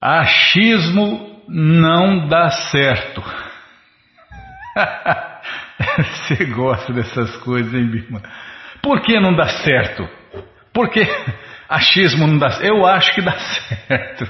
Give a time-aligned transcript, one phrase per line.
[0.00, 3.22] Achismo não dá certo.
[5.98, 8.22] Você gosta dessas coisas, hein, Bima?
[8.82, 10.08] Por que não dá certo?
[10.72, 11.04] Por que
[11.68, 12.66] achismo não dá certo?
[12.66, 14.28] Eu acho que dá certo.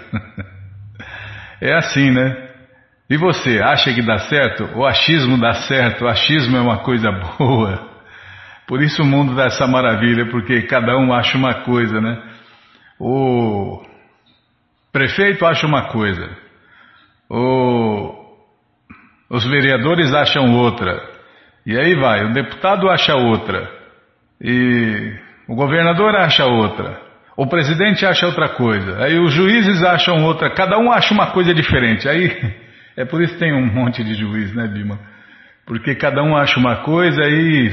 [1.61, 2.49] É assim, né?
[3.11, 4.65] E você, acha que dá certo?
[4.77, 6.05] O achismo dá certo?
[6.05, 7.89] O achismo é uma coisa boa?
[8.67, 12.23] Por isso o mundo dá essa maravilha, porque cada um acha uma coisa, né?
[13.01, 13.83] O
[14.99, 16.29] prefeito acha uma coisa,
[17.31, 18.13] o...
[19.31, 21.01] os vereadores acham outra,
[21.65, 23.71] e aí vai, o deputado acha outra,
[24.41, 25.13] e
[25.47, 27.01] o governador acha outra,
[27.37, 31.55] o presidente acha outra coisa, aí os juízes acham outra, cada um acha uma coisa
[31.55, 32.09] diferente.
[32.09, 32.37] Aí
[32.99, 34.99] é por isso que tem um monte de juiz, né, Bima?
[35.65, 37.71] Porque cada um acha uma coisa e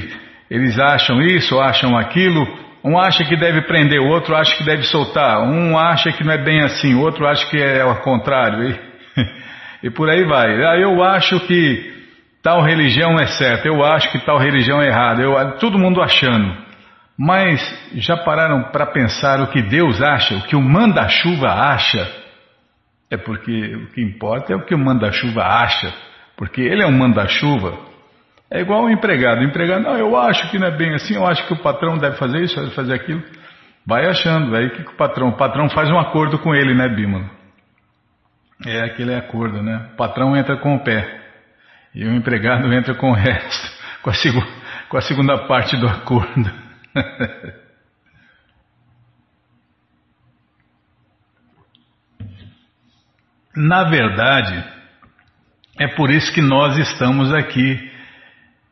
[0.52, 2.46] eles acham isso, acham aquilo.
[2.86, 5.42] Um acha que deve prender, o outro acha que deve soltar.
[5.42, 8.70] Um acha que não é bem assim, o outro acha que é ao contrário.
[8.70, 8.80] E,
[9.88, 10.64] e por aí vai.
[10.64, 11.96] Ah, eu acho que
[12.44, 15.24] tal religião é certa, eu acho que tal religião é errada.
[15.24, 16.64] Eu, todo mundo achando.
[17.18, 17.60] Mas
[17.96, 22.08] já pararam para pensar o que Deus acha, o que o manda-chuva acha?
[23.10, 25.92] É porque o que importa é o que o manda-chuva acha,
[26.38, 27.95] porque ele é um manda-chuva.
[28.50, 29.42] É igual o empregado.
[29.42, 31.98] O empregado, não, eu acho que não é bem assim, eu acho que o patrão
[31.98, 33.24] deve fazer isso, deve fazer aquilo.
[33.86, 35.30] Vai achando, aí o que, que o patrão?
[35.30, 37.30] O patrão faz um acordo com ele, né, Bímola?
[38.66, 39.90] É aquele acordo, né?
[39.94, 41.22] O patrão entra com o pé
[41.94, 43.72] e o empregado entra com o resto,
[44.02, 44.14] com a,
[44.90, 46.52] com a segunda parte do acordo.
[53.56, 54.66] Na verdade,
[55.80, 57.95] é por isso que nós estamos aqui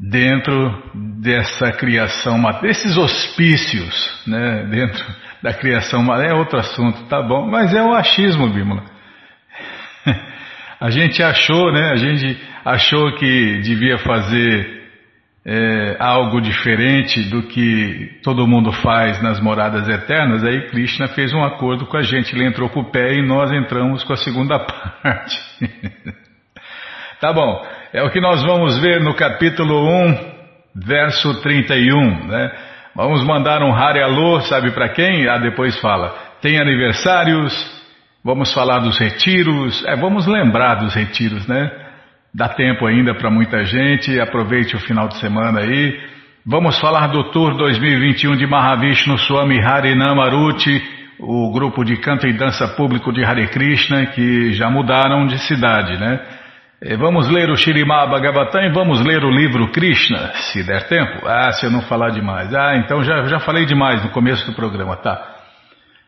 [0.10, 0.84] dentro
[1.22, 5.06] dessa criação, desses hospícios, né, dentro
[5.42, 8.84] da criação, é outro assunto, tá bom, mas é o achismo, Bímola.
[10.80, 14.84] A gente achou, né, a gente achou que devia fazer
[15.46, 21.42] é, algo diferente do que todo mundo faz nas moradas eternas, aí Krishna fez um
[21.42, 24.60] acordo com a gente, ele entrou com o pé e nós entramos com a segunda
[25.02, 25.40] parte.
[27.22, 30.18] tá bom, é o que nós vamos ver no capítulo 1,
[30.84, 32.52] verso 31, né?
[32.96, 35.30] Vamos mandar um Hare Alô, sabe para quem?
[35.30, 36.12] Ah, depois fala.
[36.42, 37.54] Tem aniversários,
[38.26, 41.72] vamos falar dos retiros, é, vamos lembrar dos retiros, né?
[42.34, 45.96] Dá tempo ainda para muita gente, aproveite o final de semana aí.
[46.44, 50.82] Vamos falar do Tour 2021 de Mahavishnu Swami Harinamaruti,
[51.20, 56.00] o grupo de canto e dança público de Hare Krishna, que já mudaram de cidade,
[56.00, 56.42] né?
[56.98, 61.26] Vamos ler o Shirimá Bhagavatam e vamos ler o livro Krishna, se der tempo.
[61.26, 62.54] Ah, se eu não falar demais.
[62.54, 65.34] Ah, então já, já falei demais no começo do programa, tá?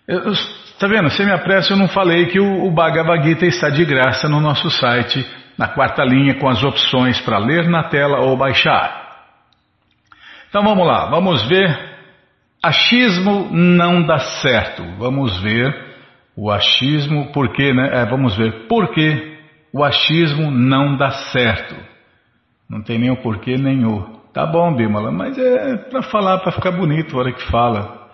[0.06, 0.34] Eu,
[0.78, 1.09] tá vendo?
[1.09, 4.41] Você me apressa, eu não falei que o, o Bhagavad Gita está de graça no
[4.41, 5.25] nosso site
[5.58, 9.06] na quarta linha com as opções para ler na tela ou baixar.
[10.50, 11.96] Então vamos lá, vamos ver.
[12.62, 14.84] Achismo não dá certo.
[14.97, 15.74] Vamos ver
[16.35, 18.02] o achismo, por quê, né?
[18.02, 19.34] É, vamos ver por que
[19.75, 21.75] o achismo não dá certo.
[22.69, 24.22] Não tem nem o porquê nem o.
[24.34, 28.06] Tá bom, Bimala, mas é para falar, para ficar bonito a hora que fala.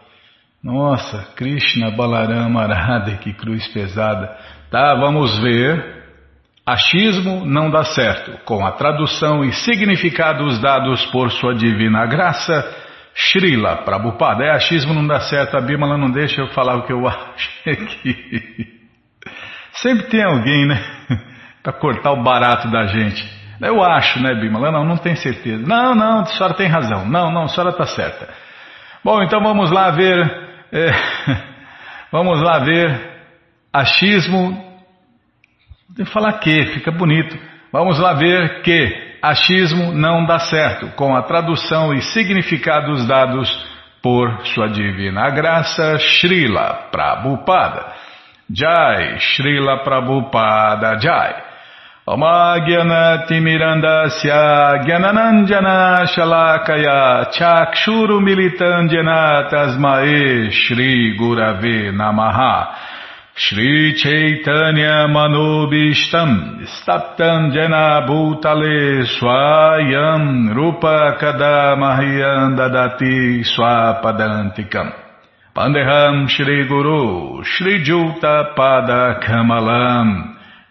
[0.64, 4.36] Nossa, Krishna Balarama Arada, que cruz pesada.
[4.72, 6.02] Tá, vamos ver
[6.66, 8.38] Achismo não dá certo.
[8.46, 12.64] Com a tradução e significados dados por sua divina graça,
[13.16, 14.44] Srila Prabhupada.
[14.44, 17.50] É, achismo não dá certo, a Bíblia não deixa eu falar o que eu acho
[17.68, 18.80] aqui.
[19.74, 20.80] Sempre tem alguém, né?
[21.64, 23.42] Para cortar o barato da gente.
[23.62, 24.72] Eu acho, né, Bíblia?
[24.72, 25.64] Não, não tenho certeza.
[25.66, 27.06] Não, não, a senhora tem razão.
[27.08, 28.28] Não, não, a senhora está certa.
[29.04, 30.50] Bom, então vamos lá ver.
[30.72, 30.92] É,
[32.12, 33.12] vamos lá ver.
[33.72, 34.72] Achismo
[35.96, 37.38] tem que falar que, fica bonito.
[37.72, 43.50] Vamos lá ver que achismo não dá certo, com a tradução e significados dados
[44.02, 47.94] por sua divina graça, Srila Prabhupada.
[48.50, 51.51] Jai, Srila Prabhupada Jai.
[54.84, 62.76] Gyananandjana Shalakaya Chakshuru Militandjana Tasmae Shri Gurave Namaha
[63.34, 74.92] Shri Chaitanya Manobishtam Staptam Jena Bhutale Swayam Rupa Kadamahyam Dadati Swapadantikam
[75.56, 76.28] Pandeham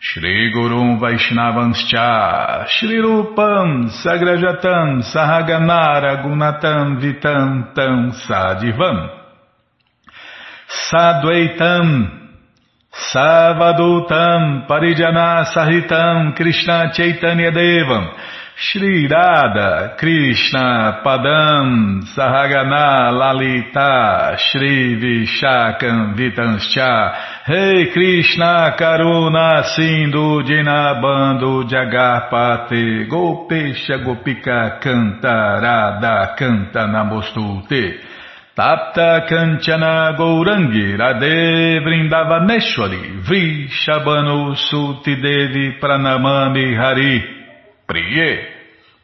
[0.02, 8.12] Shri Guru Shri Juta Pada Kamalam Shri Guru Vaishnavanscha Shri Rupam Sagrajatam Sahaganara Gunatam Vitantam
[8.26, 9.08] Sadivam.
[10.91, 12.08] Sadvaitam
[13.12, 18.08] Savadutam Parijana Sahitam Krishna Chaitanya Devam
[18.62, 27.49] Shri Radha Krishna Padam Sahagana Lalita Shri Vishakam Vitanscha.
[27.49, 37.99] Rei Krishna Karuna Sindhu Dinabando Jagarpate Gopesha Gopika Canta Radha Canta Namostute.
[38.55, 47.39] Tapta Kanchana Gourangi Radhe Vrindavaneshwari Vrishabhanu Suti Devi Pranamami Hari
[47.90, 48.38] Priye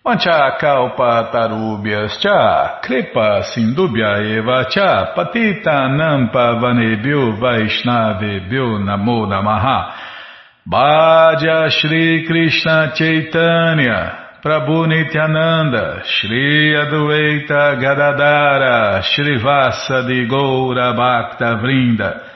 [0.04, 9.92] Manchakalpa Tarubhyas Cha Kripa Sindubhya Eva Cha Patita Nampa Vanebhyo Vaishnavebhyo Namo Namaha
[10.70, 22.35] Bhaja Shri Krishna Chaitanya Prabhu Nityananda, Shri Adueita Gadadara, Shri Vasa de Goura Bhakta Vrinda,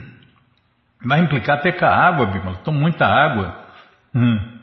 [1.05, 2.57] Vai implicar até com a água, Bímola.
[2.63, 3.55] Toma muita água.
[4.13, 4.59] Hum.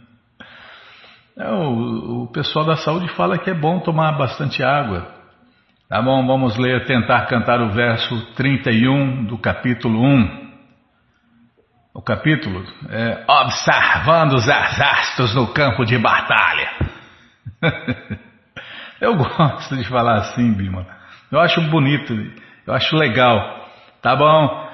[1.36, 5.06] É, o, o pessoal da saúde fala que é bom tomar bastante água.
[5.88, 10.48] Tá bom, vamos ler, tentar cantar o verso 31 do capítulo 1
[11.98, 16.70] o capítulo é Observando os exércitos no campo de batalha.
[19.00, 20.86] eu gosto de falar assim, Bima.
[21.28, 22.14] Eu acho bonito,
[22.64, 23.66] eu acho legal.
[24.00, 24.67] Tá bom?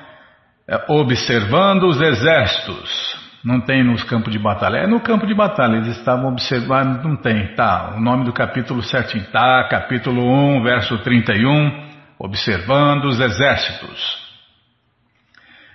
[0.67, 3.23] É, observando os exércitos.
[3.45, 4.79] Não tem nos campos de batalha.
[4.79, 7.55] É no campo de batalha, eles estavam observando, não tem.
[7.55, 9.27] Tá, o nome do capítulo certinho.
[9.31, 10.23] Tá, capítulo
[10.57, 11.85] 1, verso 31.
[12.19, 14.25] Observando os exércitos.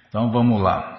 [0.08, 0.98] Então vamos lá.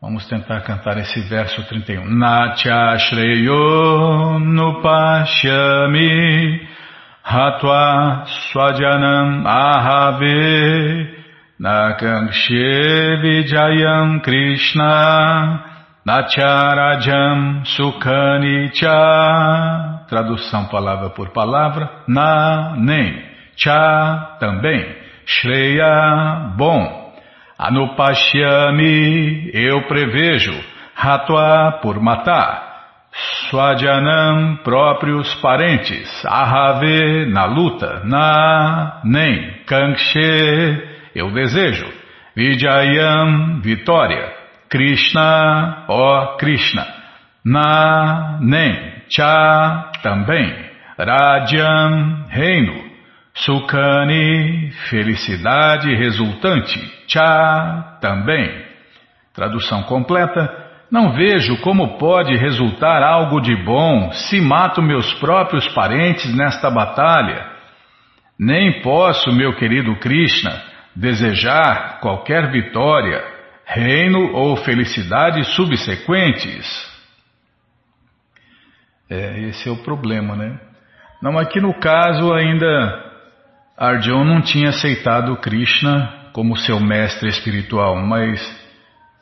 [0.00, 2.04] Vamos tentar cantar esse verso 31.
[2.12, 5.92] Natya Shreyo Nupashyami
[7.22, 11.21] Hatva Swajanam Ahave
[11.62, 15.64] Nakangshe Vijayam Krishna
[16.04, 18.90] Nacharajam Sukanicha
[20.08, 23.22] Tradução palavra por palavra Na nem
[23.56, 27.02] Cha também Shreya bom
[27.62, 30.52] Anupashyami, eu prevejo.
[30.96, 32.72] Hatva, por matar.
[33.48, 36.10] Swadjanam, próprios parentes.
[36.26, 38.02] Ahave, na luta.
[38.04, 39.62] Na, nem.
[39.64, 41.86] Kankshe, eu desejo.
[42.34, 44.32] Vijayam, vitória.
[44.68, 46.86] Krishna, ó Krishna.
[47.44, 49.02] Na, nem.
[49.08, 50.54] Cha, também.
[50.98, 52.90] Rajam, reino.
[53.34, 56.78] Sukhani, felicidade resultante.
[57.06, 58.64] Cha, também.
[59.34, 60.62] Tradução completa.
[60.90, 67.46] Não vejo como pode resultar algo de bom se mato meus próprios parentes nesta batalha.
[68.38, 73.22] Nem posso, meu querido Krishna, desejar qualquer vitória,
[73.64, 76.92] reino ou felicidade subsequentes.
[79.08, 80.58] É, esse é o problema, né?
[81.20, 83.12] Não, aqui no caso ainda
[83.76, 88.40] Arjuna não tinha aceitado Krishna como seu mestre espiritual, mas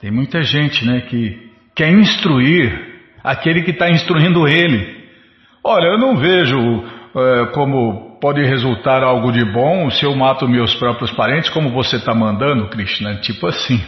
[0.00, 2.90] tem muita gente né, que quer instruir
[3.22, 4.98] aquele que está instruindo ele.
[5.62, 10.74] Olha, eu não vejo é, como pode resultar algo de bom se eu mato meus
[10.74, 13.16] próprios parentes, como você está mandando, Krishna.
[13.16, 13.82] Tipo assim.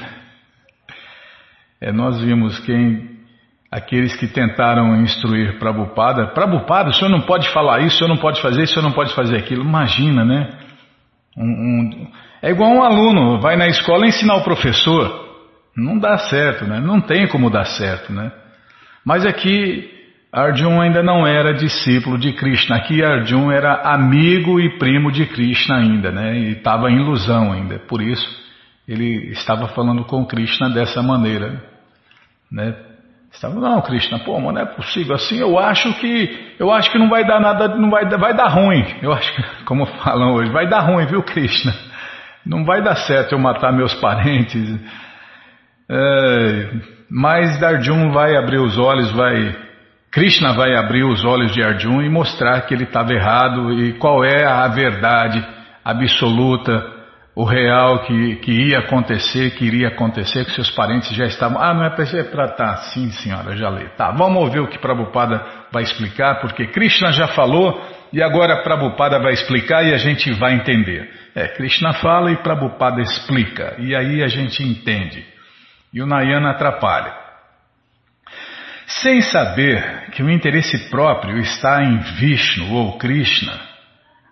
[1.80, 3.12] É, nós vimos quem
[3.70, 6.26] aqueles que tentaram instruir Prabhupada.
[6.28, 8.86] Prabhupada, o senhor não pode falar isso, o senhor não pode fazer isso, o senhor
[8.86, 9.64] não pode fazer aquilo.
[9.64, 10.50] Imagina, né?
[11.36, 12.08] Um, um,
[12.42, 15.22] é igual um aluno, vai na escola ensinar o professor.
[15.74, 16.80] Não dá certo, né?
[16.80, 18.30] Não tem como dar certo, né?
[19.04, 20.01] Mas aqui
[20.32, 22.76] Arjun ainda não era discípulo de Krishna.
[22.76, 26.38] Aqui Arjun era amigo e primo de Krishna ainda, né?
[26.38, 27.78] E estava em ilusão ainda.
[27.80, 28.26] Por isso
[28.88, 31.62] ele estava falando com Krishna dessa maneira,
[32.50, 32.74] né?
[33.30, 35.38] Estava, não, Krishna, pô, mas não é possível assim.
[35.38, 38.84] Eu acho que eu acho que não vai dar nada, não vai, vai dar ruim.
[39.02, 41.74] Eu acho que, como falam hoje, vai dar ruim, viu, Krishna?
[42.44, 44.80] Não vai dar certo eu matar meus parentes.
[45.90, 46.70] É,
[47.10, 49.61] mas Arjun vai abrir os olhos, vai
[50.12, 54.22] Krishna vai abrir os olhos de Arjun e mostrar que ele estava errado e qual
[54.22, 55.42] é a verdade
[55.82, 56.92] absoluta
[57.34, 61.58] o real que, que ia acontecer, que iria acontecer, que seus parentes já estavam.
[61.58, 62.48] Ah, não é para é estar.
[62.48, 63.88] Tá, sim, senhora, já li.
[63.96, 65.42] Tá, vamos ouvir o que Prabhupada
[65.72, 70.52] vai explicar, porque Krishna já falou e agora Prabhupada vai explicar e a gente vai
[70.52, 71.10] entender.
[71.34, 75.24] É, Krishna fala e Prabhupada explica, e aí a gente entende.
[75.90, 77.21] E o Nayana atrapalha.
[79.00, 83.58] Sem saber que o interesse próprio está em Vishnu ou Krishna,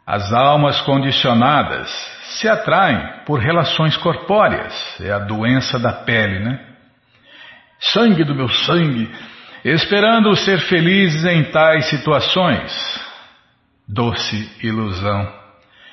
[0.07, 1.88] as almas condicionadas
[2.33, 6.61] se atraem por relações corpóreas, é a doença da pele, né?
[7.79, 9.09] Sangue do meu sangue,
[9.64, 13.00] esperando ser felizes em tais situações.
[13.88, 15.33] Doce ilusão.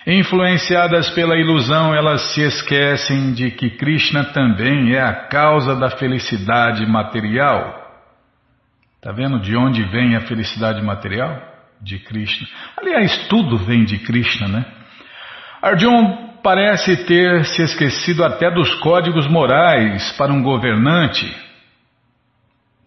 [0.06, 6.86] Influenciadas pela ilusão, elas se esquecem de que Krishna também é a causa da felicidade
[6.86, 7.87] material.
[9.08, 11.42] Está vendo de onde vem a felicidade material?
[11.82, 12.46] De Krishna.
[12.76, 14.66] Aliás, tudo vem de Krishna, né?
[15.62, 21.26] Arjuna parece ter se esquecido até dos códigos morais para um governante.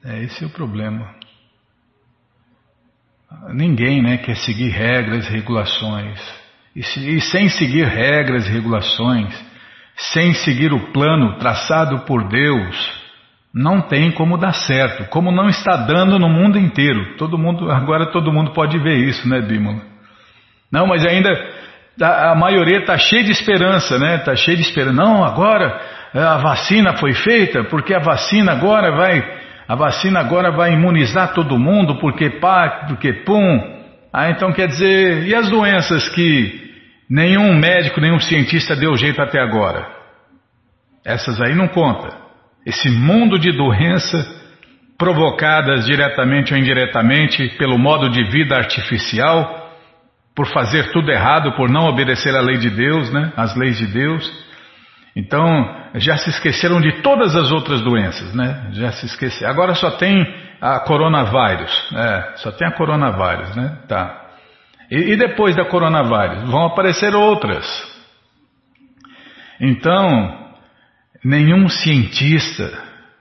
[0.05, 1.09] É, esse é o problema.
[3.55, 6.21] Ninguém né, quer seguir regras e regulações.
[6.77, 9.35] E, se, e sem seguir regras e regulações,
[9.97, 13.00] sem seguir o plano traçado por Deus,
[13.53, 17.17] não tem como dar certo, como não está dando no mundo inteiro.
[17.17, 19.81] Todo mundo, agora todo mundo pode ver isso, né, Bímola?
[20.73, 21.31] Não, mas ainda
[22.01, 24.17] a, a maioria está cheia de esperança, né?
[24.17, 24.97] Está cheia de esperança.
[24.97, 25.81] Não, agora
[26.15, 29.23] a vacina foi feita, porque a vacina agora vai,
[29.67, 33.81] a vacina agora vai imunizar todo mundo, porque pá, porque pum.
[34.13, 36.71] Ah, então quer dizer, e as doenças que
[37.09, 39.87] nenhum médico, nenhum cientista deu jeito até agora?
[41.05, 42.30] Essas aí não conta.
[42.65, 44.41] Esse mundo de doença
[44.99, 49.71] provocadas diretamente ou indiretamente pelo modo de vida artificial,
[50.37, 53.33] por fazer tudo errado, por não obedecer à lei de Deus, né?
[53.37, 54.31] As leis de Deus.
[55.17, 58.69] Então, já se esqueceram de todas as outras doenças, né?
[58.73, 59.51] Já se esqueceram.
[59.51, 60.23] Agora só tem
[60.61, 61.73] a coronavírus.
[61.97, 63.79] É, só tem a coronavírus, né?
[63.89, 64.29] Tá.
[64.91, 66.49] E, e depois da coronavírus?
[66.49, 67.67] Vão aparecer outras.
[69.61, 70.40] Então,
[71.25, 72.71] nenhum cientista,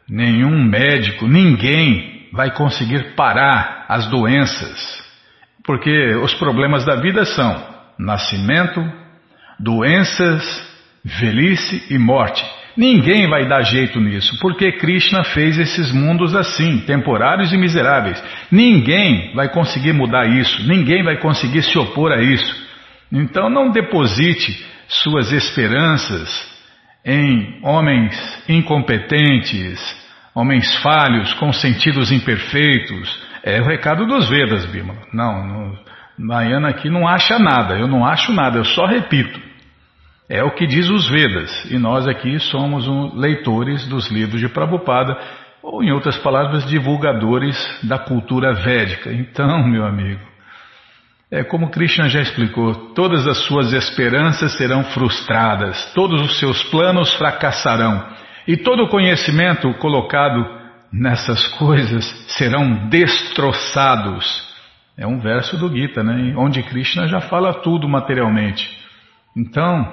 [0.10, 5.04] nenhum médico, ninguém vai conseguir parar as doenças.
[5.64, 7.64] Porque os problemas da vida são
[7.98, 8.82] nascimento,
[9.60, 10.44] doenças,
[11.04, 12.44] velhice e morte.
[12.78, 18.24] Ninguém vai dar jeito nisso, porque Krishna fez esses mundos assim, temporários e miseráveis.
[18.50, 22.70] Ninguém vai conseguir mudar isso, ninguém vai conseguir se opor a isso.
[23.12, 26.59] Então não deposite suas esperanças
[27.06, 29.80] em homens incompetentes,
[30.36, 33.28] homens falhos, com sentidos imperfeitos.
[33.44, 34.96] É o recado dos Vedas, Bima.
[35.14, 35.78] Não,
[36.18, 39.40] Mayana aqui não acha nada, eu não acho nada, eu só repito.
[40.30, 44.50] É o que diz os Vedas, e nós aqui somos um, leitores dos livros de
[44.50, 45.18] Prabhupada,
[45.64, 49.12] ou em outras palavras, divulgadores da cultura védica.
[49.12, 50.22] Então, meu amigo,
[51.32, 57.14] é como Krishna já explicou, todas as suas esperanças serão frustradas, todos os seus planos
[57.14, 58.04] fracassarão,
[58.48, 60.44] e todo o conhecimento colocado
[60.92, 64.50] nessas coisas serão destroçados.
[64.98, 66.34] É um verso do Gita, né?
[66.36, 68.68] onde Krishna já fala tudo materialmente.
[69.38, 69.88] Então,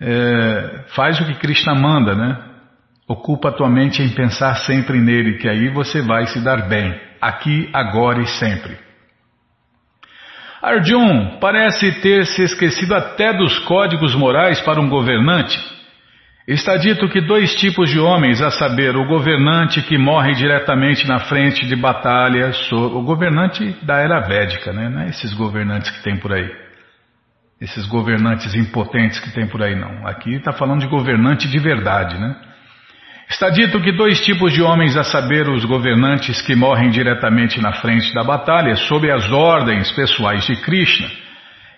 [0.00, 2.38] é, faz o que Krishna manda, né?
[3.08, 6.98] Ocupa a tua mente em pensar sempre nele, que aí você vai se dar bem,
[7.20, 8.91] aqui, agora e sempre.
[10.62, 15.58] Arjun parece ter se esquecido até dos códigos morais para um governante.
[16.46, 21.20] Está dito que dois tipos de homens, a saber, o governante que morre diretamente na
[21.20, 24.88] frente de batalha, o governante da era védica, né?
[24.88, 26.62] Não é esses governantes que tem por aí
[27.62, 30.04] esses governantes impotentes que tem por aí, não.
[30.04, 32.34] Aqui está falando de governante de verdade, né?
[33.32, 37.72] Está dito que dois tipos de homens, a saber, os governantes que morrem diretamente na
[37.72, 41.08] frente da batalha, sob as ordens pessoais de Krishna,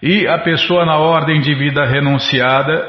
[0.02, 2.84] e a pessoa na ordem de vida renunciada,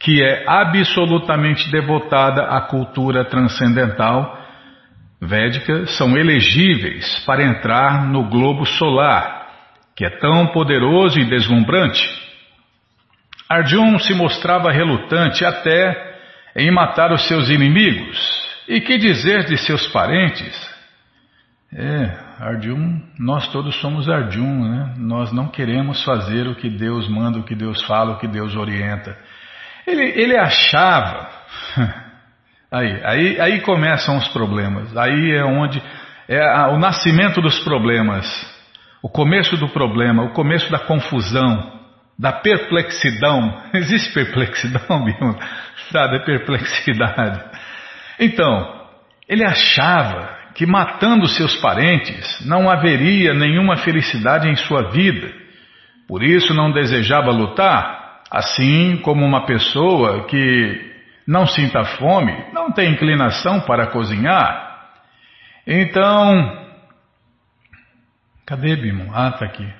[0.00, 4.34] que é absolutamente devotada à cultura transcendental
[5.20, 9.46] védica, são elegíveis para entrar no globo solar,
[9.94, 12.02] que é tão poderoso e deslumbrante.
[13.46, 16.09] Arjun se mostrava relutante até
[16.56, 18.18] em matar os seus inimigos.
[18.68, 20.70] E que dizer de seus parentes?
[21.72, 24.94] É, Arjun, nós todos somos Arjun, né?
[24.98, 28.56] Nós não queremos fazer o que Deus manda, o que Deus fala, o que Deus
[28.56, 29.16] orienta.
[29.86, 31.28] Ele, ele achava.
[32.72, 34.96] Aí, aí, aí começam os problemas.
[34.96, 35.82] Aí é onde
[36.28, 38.24] é o nascimento dos problemas,
[39.02, 41.79] o começo do problema, o começo da confusão
[42.20, 43.62] da perplexidão.
[43.72, 45.38] Existe perplexidão, Bima?
[45.90, 47.42] Sabe, é perplexidade.
[48.18, 48.86] Então,
[49.26, 55.32] ele achava que matando seus parentes não haveria nenhuma felicidade em sua vida.
[56.06, 60.90] Por isso não desejava lutar, assim como uma pessoa que
[61.26, 64.90] não sinta fome não tem inclinação para cozinhar.
[65.66, 66.66] Então,
[68.44, 69.10] cadê Bimo?
[69.14, 69.79] Ah, está aqui.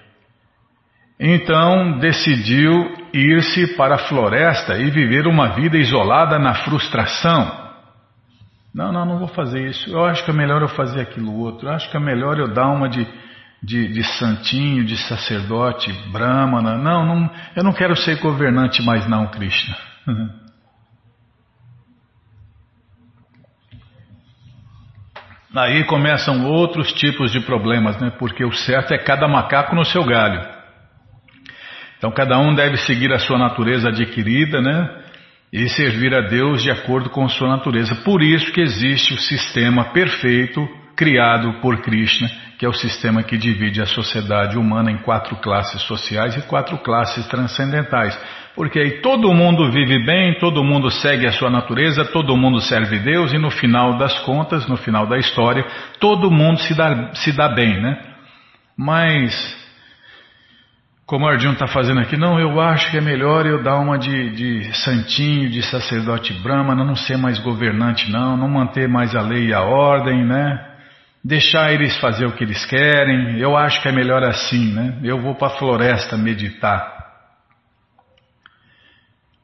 [1.23, 7.61] Então decidiu ir-se para a floresta e viver uma vida isolada na frustração.
[8.75, 9.91] Não, não, não vou fazer isso.
[9.91, 11.69] Eu acho que é melhor eu fazer aquilo outro.
[11.69, 13.07] Eu acho que é melhor eu dar uma de,
[13.63, 16.79] de, de santinho, de sacerdote, brahmana.
[16.79, 19.77] Não, não, eu não quero ser governante mais não, Krishna.
[25.55, 28.11] Aí começam outros tipos de problemas, né?
[28.19, 30.60] Porque o certo é cada macaco no seu galho.
[32.01, 34.89] Então cada um deve seguir a sua natureza adquirida, né?
[35.53, 37.95] E servir a Deus de acordo com sua natureza.
[37.97, 40.67] Por isso que existe o sistema perfeito
[40.97, 45.83] criado por Krishna, que é o sistema que divide a sociedade humana em quatro classes
[45.83, 48.19] sociais e quatro classes transcendentais.
[48.57, 52.99] Porque aí todo mundo vive bem, todo mundo segue a sua natureza, todo mundo serve
[52.99, 55.67] Deus e no final das contas, no final da história,
[55.99, 57.99] todo mundo se dá, se dá bem, né?
[58.75, 59.60] Mas,
[61.11, 63.99] como o Arjuna está fazendo aqui, não, eu acho que é melhor eu dar uma
[63.99, 69.21] de, de santinho, de sacerdote brahmana, não ser mais governante não, não manter mais a
[69.21, 70.69] lei e a ordem, né?
[71.25, 73.41] deixar eles fazer o que eles querem.
[73.41, 75.01] Eu acho que é melhor assim, né?
[75.03, 76.97] Eu vou para a floresta meditar.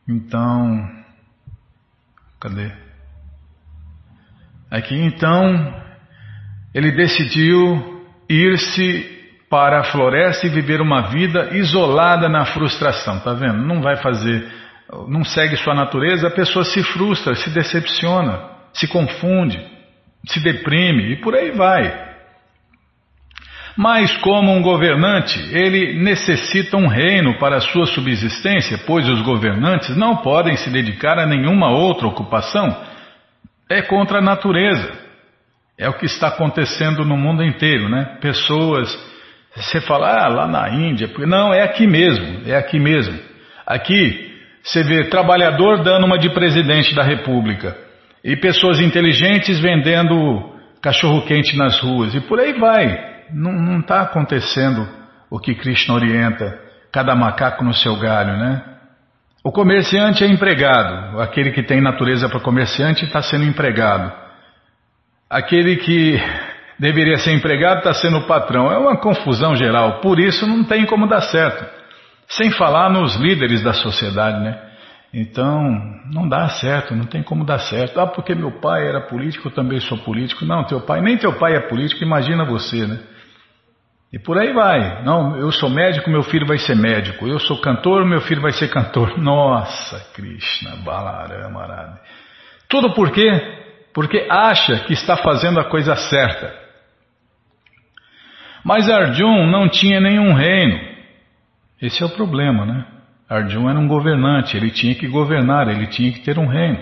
[0.08, 0.88] Então,
[2.40, 2.70] cadê?
[4.70, 5.82] Aqui então,
[6.72, 9.15] ele decidiu ir-se
[9.48, 13.58] para a floresta e viver uma vida isolada na frustração, tá vendo?
[13.58, 14.46] Não vai fazer,
[15.08, 18.40] não segue sua natureza, a pessoa se frustra, se decepciona,
[18.72, 19.76] se confunde
[20.26, 22.06] se deprime e por aí vai.
[23.76, 30.16] Mas, como um governante, ele necessita um reino para sua subsistência, pois os governantes não
[30.16, 32.74] podem se dedicar a nenhuma outra ocupação.
[33.68, 34.92] É contra a natureza.
[35.78, 38.16] É o que está acontecendo no mundo inteiro, né?
[38.18, 38.88] Pessoas,
[39.56, 43.18] você fala, ah, lá na Índia, não, é aqui mesmo, é aqui mesmo.
[43.66, 47.76] Aqui, você vê trabalhador dando uma de presidente da república.
[48.22, 52.14] E pessoas inteligentes vendendo cachorro-quente nas ruas.
[52.14, 53.16] E por aí vai.
[53.32, 54.86] Não está acontecendo
[55.30, 56.58] o que Krishna orienta.
[56.92, 58.62] Cada macaco no seu galho, né?
[59.44, 61.20] O comerciante é empregado.
[61.20, 64.12] Aquele que tem natureza para comerciante está sendo empregado.
[65.30, 66.20] Aquele que
[66.78, 68.70] deveria ser empregado está sendo patrão.
[68.70, 70.00] É uma confusão geral.
[70.00, 71.64] Por isso não tem como dar certo.
[72.28, 74.62] Sem falar nos líderes da sociedade, né?
[75.14, 75.62] Então,
[76.12, 77.98] não dá certo, não tem como dar certo.
[78.00, 80.44] Ah, porque meu pai era político, eu também sou político.
[80.44, 82.98] Não, teu pai, nem teu pai é político, imagina você, né?
[84.12, 85.02] E por aí vai.
[85.04, 87.26] Não, eu sou médico, meu filho vai ser médico.
[87.26, 89.16] Eu sou cantor, meu filho vai ser cantor.
[89.18, 92.00] Nossa, Krishna, Balarama, Arade.
[92.68, 93.30] Tudo por quê?
[93.94, 96.65] Porque acha que está fazendo a coisa certa.
[98.66, 100.80] Mas Arjun não tinha nenhum reino.
[101.80, 102.84] Esse é o problema, né?
[103.30, 106.80] Arjun era um governante, ele tinha que governar, ele tinha que ter um reino.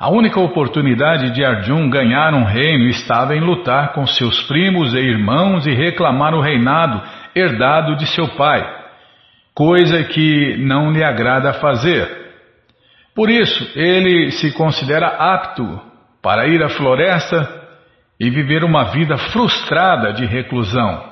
[0.00, 5.00] A única oportunidade de Arjun ganhar um reino estava em lutar com seus primos e
[5.00, 7.02] irmãos e reclamar o reinado
[7.34, 8.66] herdado de seu pai,
[9.54, 12.08] coisa que não lhe agrada fazer.
[13.14, 15.78] Por isso, ele se considera apto
[16.22, 17.46] para ir à floresta
[18.18, 21.07] e viver uma vida frustrada de reclusão.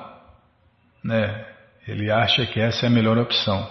[1.03, 1.45] Né?
[1.87, 3.67] Ele acha que essa é a melhor opção.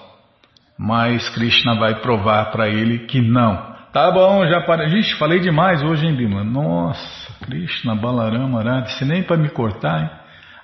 [0.79, 3.75] Mas Krishna vai provar para ele que não.
[3.93, 4.61] Tá bom, já.
[4.89, 6.45] Gente, falei demais hoje, hein, Bima?
[6.45, 10.11] Nossa, Krishna, Balarama, Arada, se nem para me cortar, hein?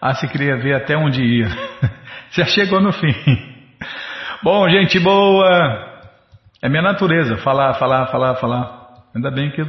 [0.01, 1.49] Ah, você queria ver até onde ia.
[2.33, 3.15] já chegou no fim.
[4.43, 5.93] Bom, gente boa.
[6.61, 8.89] É minha natureza, falar, falar, falar, falar.
[9.15, 9.65] Ainda bem que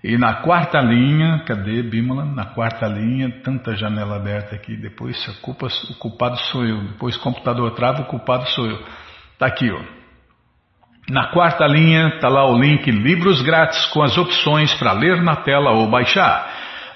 [0.02, 2.24] e na quarta linha, cadê Bimala?
[2.24, 7.16] Na quarta linha, tanta janela aberta aqui, depois a culpa, o culpado sou eu, depois
[7.16, 8.78] o computador trava, o culpado sou eu.
[9.40, 9.80] Tá aqui, ó.
[11.08, 15.34] Na quarta linha está lá o link Livros Grátis com as opções para ler na
[15.34, 16.46] tela ou baixar.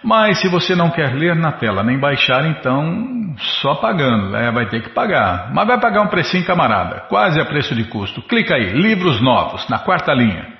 [0.05, 4.51] Mas se você não quer ler na tela nem baixar, então só pagando, né?
[4.51, 5.51] vai ter que pagar.
[5.55, 8.21] Mas vai pagar um precinho, camarada, quase a preço de custo.
[8.21, 10.54] Clica aí, Livros Novos, na quarta linha.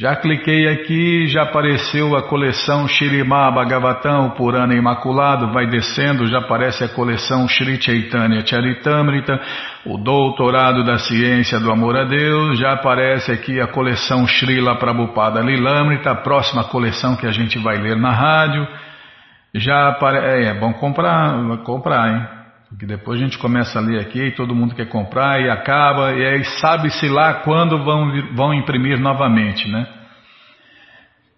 [0.00, 6.84] Já cliquei aqui, já apareceu a coleção Shirimá Bhagavatam, Purana Imaculado, vai descendo, já aparece
[6.84, 9.40] a coleção Shri Chaitanya Charitamrita,
[9.84, 15.40] o Doutorado da Ciência do Amor a Deus, já aparece aqui a coleção Srila Prabhupada
[15.40, 18.68] Lilamrita, a próxima coleção que a gente vai ler na rádio,
[19.52, 22.37] já aparece, é, é bom comprar, comprar, hein?
[22.68, 26.12] Porque depois a gente começa a ler aqui e todo mundo quer comprar e acaba,
[26.12, 29.86] e aí sabe-se lá quando vão, vão imprimir novamente, né?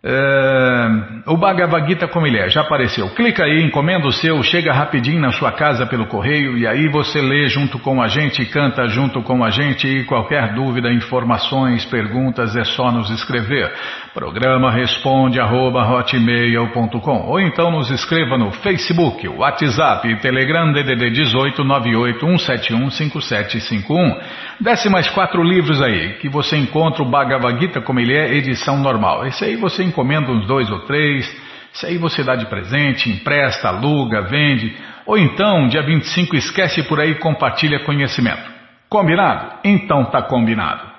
[0.03, 0.89] É,
[1.27, 3.11] o Bhagavad Gita como ele é, já apareceu.
[3.11, 7.21] Clica aí, encomenda o seu, chega rapidinho na sua casa pelo correio e aí você
[7.21, 12.57] lê junto com a gente, canta junto com a gente e qualquer dúvida, informações, perguntas
[12.57, 13.71] é só nos escrever.
[14.13, 21.63] Programa responde arroba hotmail.com ou então nos escreva no Facebook, WhatsApp e Telegram DDD 18
[21.63, 24.21] 98 171 5751.
[24.59, 28.81] Desce mais quatro livros aí que você encontra o Bhagavad Gita como ele é, edição
[28.81, 29.25] normal.
[29.29, 31.25] Esse aí você encomenda uns dois ou três,
[31.73, 36.99] isso aí você dá de presente, empresta, aluga, vende, ou então, dia 25, esquece por
[36.99, 38.43] aí e compartilha conhecimento.
[38.89, 39.61] Combinado?
[39.63, 40.90] Então tá combinado.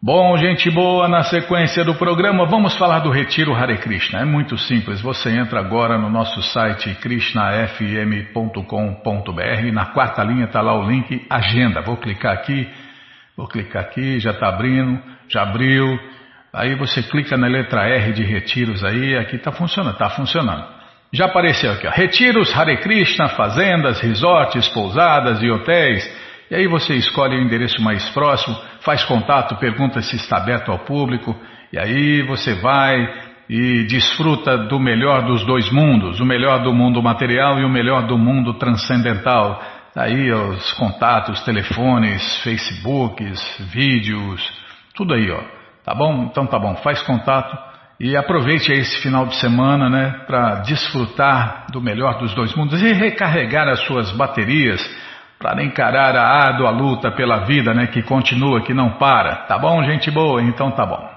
[0.00, 4.20] Bom, gente boa, na sequência do programa vamos falar do Retiro Hare Krishna.
[4.20, 10.78] É muito simples, você entra agora no nosso site krishnafm.com.br na quarta linha está lá
[10.78, 11.80] o link Agenda.
[11.80, 12.68] Vou clicar aqui,
[13.36, 15.98] vou clicar aqui, já está abrindo, já abriu.
[16.52, 20.64] Aí você clica na letra R de retiros aí, aqui está funcionando, está funcionando.
[21.12, 26.08] Já apareceu aqui, ó, retiros Hare Krishna, fazendas, resorts, pousadas e hotéis.
[26.52, 28.56] E aí você escolhe o endereço mais próximo,
[28.88, 31.36] faz contato, pergunta se está aberto ao público,
[31.70, 33.06] e aí você vai
[33.46, 38.06] e desfruta do melhor dos dois mundos, o melhor do mundo material e o melhor
[38.06, 39.62] do mundo transcendental.
[39.92, 44.42] Tá aí os contatos, telefones, Facebooks, vídeos,
[44.94, 45.42] tudo aí, ó.
[45.84, 46.22] Tá bom?
[46.22, 47.58] Então tá bom, faz contato
[48.00, 52.90] e aproveite esse final de semana, né, para desfrutar do melhor dos dois mundos e
[52.94, 54.80] recarregar as suas baterias
[55.38, 59.46] para encarar a árdua luta pela vida, né, que continua, que não para.
[59.46, 60.42] Tá bom, gente boa?
[60.42, 61.08] Então tá bom.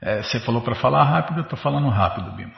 [0.00, 2.52] É, você falou para falar rápido, eu tô falando rápido, Bima.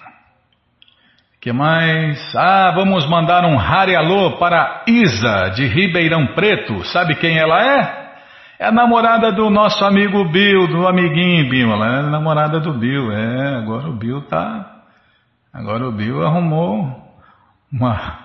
[1.40, 2.35] que mais?
[2.35, 6.85] Ah, vamos mandar um Hare Alô para Isa, de Ribeirão Preto.
[6.87, 8.05] Sabe quem ela é?
[8.59, 11.70] É a namorada do nosso amigo Bill, do amiguinho Bill.
[11.72, 13.12] Ela é a namorada do Bill.
[13.12, 14.74] É, agora o Bill tá.
[15.53, 17.05] Agora o Bill arrumou
[17.70, 18.23] uma,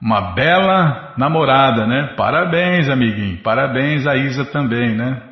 [0.00, 2.14] uma bela namorada, né?
[2.16, 3.38] Parabéns, amiguinho.
[3.38, 5.22] Parabéns a Isa também, né?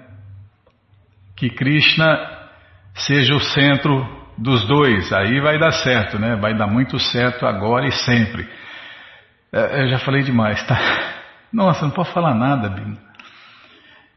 [1.36, 2.18] Que Krishna
[2.94, 4.06] seja o centro
[4.38, 5.12] dos dois.
[5.12, 6.36] Aí vai dar certo, né?
[6.36, 8.48] Vai dar muito certo agora e sempre.
[9.52, 10.78] É, eu já falei demais, tá?
[11.52, 12.96] Nossa, não posso falar nada, Bill.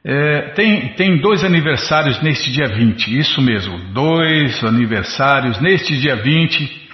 [0.08, 6.86] É, tem, tem dois aniversários neste dia 20, isso mesmo, dois aniversários neste dia 20.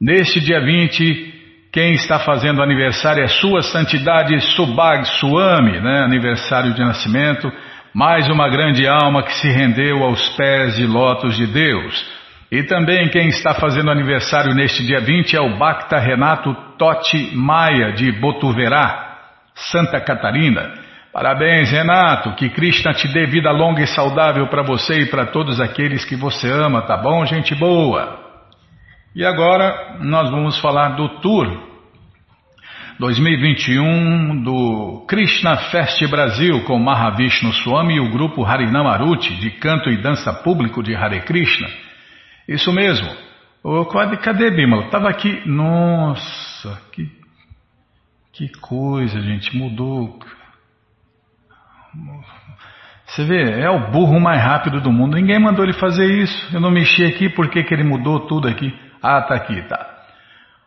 [0.00, 1.33] Neste dia 20,
[1.74, 7.52] quem está fazendo aniversário é Sua Santidade Subag Swami, né, aniversário de nascimento,
[7.92, 12.06] mais uma grande alma que se rendeu aos pés de lotos de Deus.
[12.48, 17.90] E também quem está fazendo aniversário neste dia 20 é o Bacta Renato Totti Maia,
[17.90, 19.16] de Botuverá,
[19.56, 20.74] Santa Catarina.
[21.12, 22.36] Parabéns, Renato.
[22.36, 26.14] Que Krishna te dê vida longa e saudável para você e para todos aqueles que
[26.14, 28.23] você ama, tá bom, gente boa?
[29.14, 31.46] E agora nós vamos falar do tour
[32.98, 39.88] 2021 do Krishna Fest Brasil com Mahavishnu Swami e o grupo Harinam Aruti de canto
[39.88, 41.68] e dança público de Hare Krishna.
[42.48, 43.08] Isso mesmo.
[43.62, 44.86] O, cadê Bimala?
[44.86, 45.48] Estava aqui.
[45.48, 47.08] Nossa, que,
[48.32, 49.56] que coisa, gente.
[49.56, 50.18] Mudou.
[53.06, 55.14] Você vê, é o burro mais rápido do mundo.
[55.14, 56.52] Ninguém mandou ele fazer isso.
[56.52, 58.74] Eu não mexi aqui, por que, que ele mudou tudo aqui?
[59.06, 59.86] Ah, tá aqui, tá.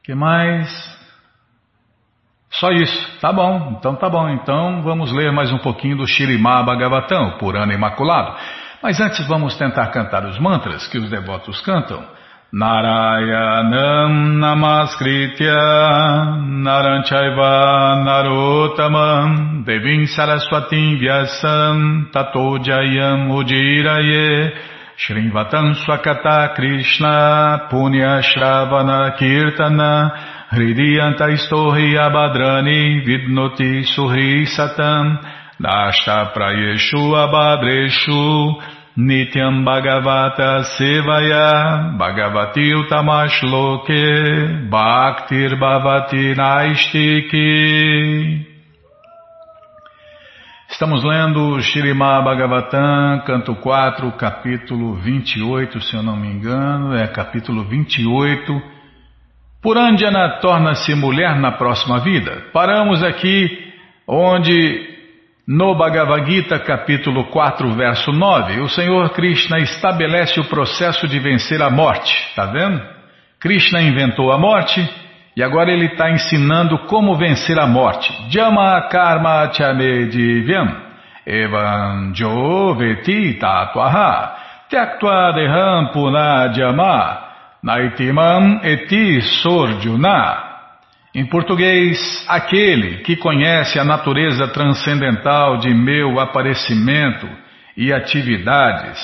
[0.02, 0.92] que mais?
[2.50, 3.20] Só isso.
[3.20, 4.28] Tá bom, então tá bom.
[4.28, 8.36] Então vamos ler mais um pouquinho do Shirimá Bhagavatam, por ano imaculado.
[8.82, 12.04] Mas antes vamos tentar cantar os mantras que os devotos cantam.
[12.54, 15.56] Narayanam Namaskritya
[16.60, 24.52] Naranchaiva Narotamam Devim Saraswatim Vyasam Tato Ujiraye
[24.98, 30.12] Shrivatam Swakata Krishna Punya Shravana Kirtana
[30.52, 35.18] Hridiyantaistohi abadrani vidnoti suhri satam
[35.58, 38.60] Nashta prayeshu abadreshu
[38.94, 47.48] Nityam Bhagavata Sevaya Bhagavati Utamashloke Bhaktir Bhavati Naistiki
[50.68, 57.64] Estamos lendo Shirimá Bhagavatam, canto 4, capítulo 28, se eu não me engano, é capítulo
[57.64, 58.62] 28
[59.62, 62.48] Purandjana torna-se mulher na próxima vida.
[62.52, 63.72] Paramos aqui
[64.06, 64.91] onde
[65.46, 71.60] no Bhagavad Gita, capítulo 4, verso 9, o Senhor Krishna estabelece o processo de vencer
[71.60, 72.14] a morte.
[72.28, 72.80] Está vendo?
[73.40, 74.88] Krishna inventou a morte
[75.36, 78.12] e agora ele está ensinando como vencer a morte.
[78.30, 80.92] Jama karma chame divyam
[81.26, 84.36] evan jo veti tatuaha
[84.68, 90.51] tyaktva deham punajama Naitimam eti sorjuna.
[91.14, 97.28] Em português, aquele que conhece a natureza transcendental de meu aparecimento
[97.76, 98.98] e atividades,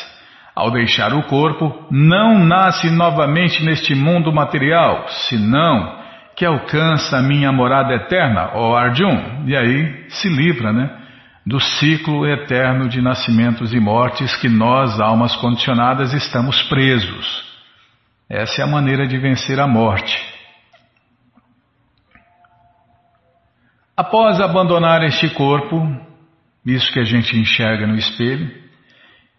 [0.56, 5.98] ao deixar o corpo, não nasce novamente neste mundo material, senão
[6.34, 10.90] que alcança a minha morada eterna, ó Arjun, e aí se livra, né?
[11.44, 17.44] Do ciclo eterno de nascimentos e mortes que nós, almas condicionadas, estamos presos.
[18.30, 20.37] Essa é a maneira de vencer a morte.
[23.98, 25.84] Após abandonar este corpo,
[26.64, 28.48] isso que a gente enxerga no espelho,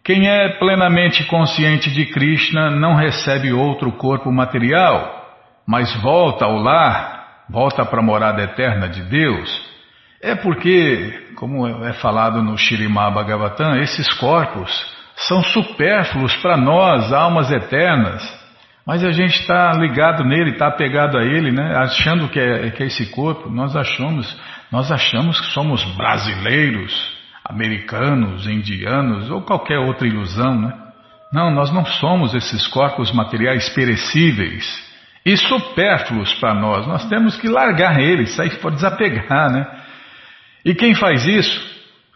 [0.04, 5.32] quem é plenamente consciente de Krishna não recebe outro corpo material,
[5.66, 9.48] mas volta ao lar, volta para a morada eterna de Deus.
[10.22, 14.70] É porque, como é falado no Shirimá Bhagavatam, esses corpos
[15.16, 18.39] são supérfluos para nós, almas eternas.
[18.86, 21.76] Mas a gente está ligado nele, está apegado a ele, né?
[21.76, 23.50] achando que é, que é esse corpo.
[23.50, 24.36] Nós achamos,
[24.72, 26.92] nós achamos que somos brasileiros,
[27.44, 30.60] americanos, indianos ou qualquer outra ilusão.
[30.60, 30.72] Né?
[31.32, 34.64] Não, nós não somos esses corpos materiais perecíveis
[35.24, 36.86] e supérfluos para nós.
[36.86, 39.52] Nós temos que largar eles, sair fora, desapegar.
[39.52, 39.66] Né?
[40.64, 41.70] E quem faz isso?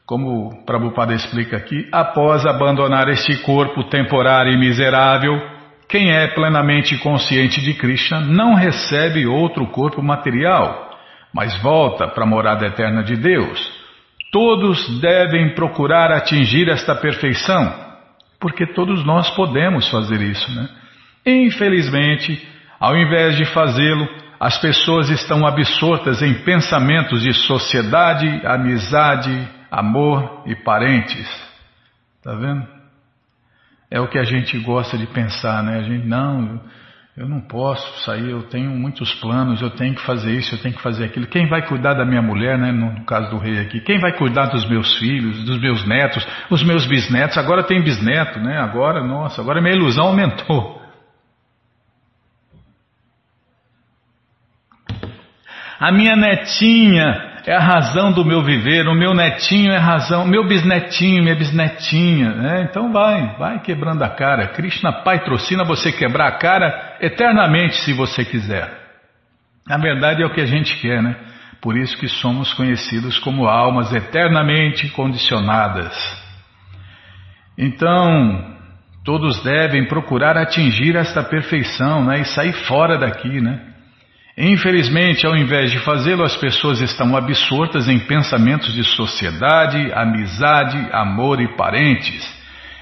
[0.06, 5.53] Como o Prabhupada explica aqui, após abandonar este corpo temporário e miserável,
[5.94, 10.90] quem é plenamente consciente de Krishna não recebe outro corpo material,
[11.32, 13.64] mas volta para a morada eterna de Deus.
[14.32, 17.72] Todos devem procurar atingir esta perfeição,
[18.40, 20.68] porque todos nós podemos fazer isso, né?
[21.24, 22.44] Infelizmente,
[22.80, 24.08] ao invés de fazê-lo,
[24.40, 31.28] as pessoas estão absortas em pensamentos de sociedade, amizade, amor e parentes.
[32.18, 32.83] Está vendo?
[33.94, 35.78] É o que a gente gosta de pensar, né?
[35.78, 36.60] A gente, não,
[37.16, 40.74] Eu não posso sair, eu tenho muitos planos, eu tenho que fazer isso, eu tenho
[40.74, 41.28] que fazer aquilo.
[41.28, 42.72] Quem vai cuidar da minha mulher, né?
[42.72, 46.64] No caso do rei aqui, quem vai cuidar dos meus filhos, dos meus netos, os
[46.64, 47.38] meus bisnetos?
[47.38, 48.58] Agora tem bisneto, né?
[48.58, 50.82] Agora, nossa, agora minha ilusão aumentou.
[55.78, 60.26] A minha netinha é a razão do meu viver, o meu netinho é a razão,
[60.26, 62.66] meu bisnetinho, minha bisnetinha, né?
[62.70, 64.48] Então vai, vai quebrando a cara.
[64.48, 68.72] Krishna patrocina você quebrar a cara eternamente se você quiser.
[69.68, 71.16] Na verdade é o que a gente quer, né?
[71.60, 75.94] Por isso que somos conhecidos como almas eternamente condicionadas.
[77.58, 78.56] Então,
[79.04, 82.20] todos devem procurar atingir esta perfeição, né?
[82.20, 83.73] E sair fora daqui, né?
[84.36, 91.40] Infelizmente, ao invés de fazê-lo, as pessoas estão absortas em pensamentos de sociedade, amizade, amor
[91.40, 92.28] e parentes.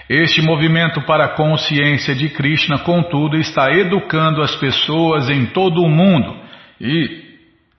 [0.09, 5.91] Este movimento para a consciência de Krishna, contudo, está educando as pessoas em todo o
[5.91, 6.41] mundo
[6.81, 7.23] e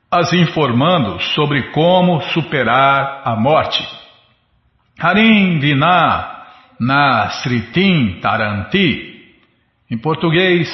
[0.09, 3.83] as informando sobre como superar a morte.
[4.99, 6.43] Harim Vina
[6.79, 9.33] na Sritim Taranti.
[9.89, 10.69] Em português,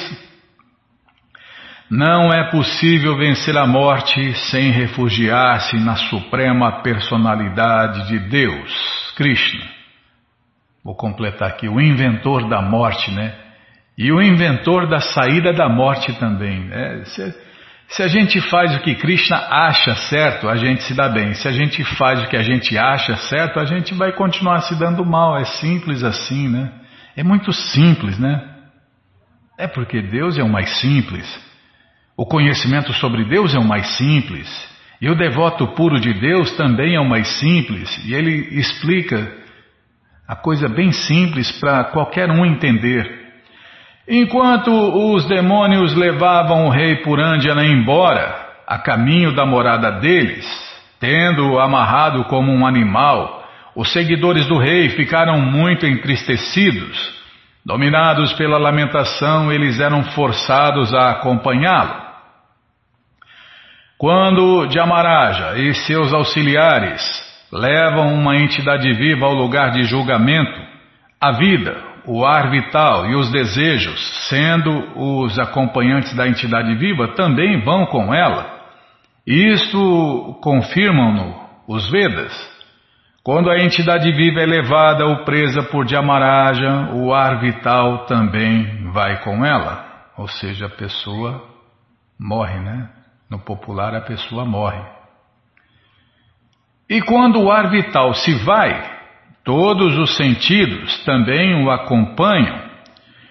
[1.90, 9.64] não é possível vencer a morte sem refugiar-se na suprema personalidade de Deus, Krishna.
[10.84, 13.34] Vou completar aqui, o inventor da morte, né?
[13.98, 16.60] E o inventor da saída da morte também.
[16.60, 17.02] Né?
[17.06, 17.34] Se,
[17.88, 21.34] se a gente faz o que Krishna acha certo, a gente se dá bem.
[21.34, 24.78] Se a gente faz o que a gente acha certo, a gente vai continuar se
[24.78, 25.36] dando mal.
[25.36, 26.72] É simples assim, né?
[27.16, 28.42] É muito simples, né?
[29.58, 31.49] É porque Deus é o mais simples.
[32.20, 34.46] O conhecimento sobre Deus é o mais simples,
[35.00, 39.32] e o devoto puro de Deus também é o mais simples, e ele explica
[40.28, 43.10] a coisa bem simples para qualquer um entender.
[44.06, 50.46] Enquanto os demônios levavam o rei Purandjana embora, a caminho da morada deles,
[51.00, 57.18] tendo-o amarrado como um animal, os seguidores do rei ficaram muito entristecidos.
[57.64, 62.09] Dominados pela lamentação, eles eram forçados a acompanhá-lo.
[64.00, 67.02] Quando Jamaraja e seus auxiliares
[67.52, 70.58] levam uma entidade viva ao lugar de julgamento,
[71.20, 77.60] a vida, o ar vital e os desejos, sendo os acompanhantes da entidade viva, também
[77.60, 78.46] vão com ela.
[79.26, 82.32] Isto confirmam-no os Vedas.
[83.22, 89.22] Quando a entidade viva é levada ou presa por Jamaraja, o ar vital também vai
[89.22, 89.84] com ela.
[90.16, 91.44] Ou seja, a pessoa
[92.18, 92.88] morre, né?
[93.30, 94.82] No popular, a pessoa morre.
[96.88, 98.98] E quando o ar vital se vai,
[99.44, 102.68] todos os sentidos também o acompanham.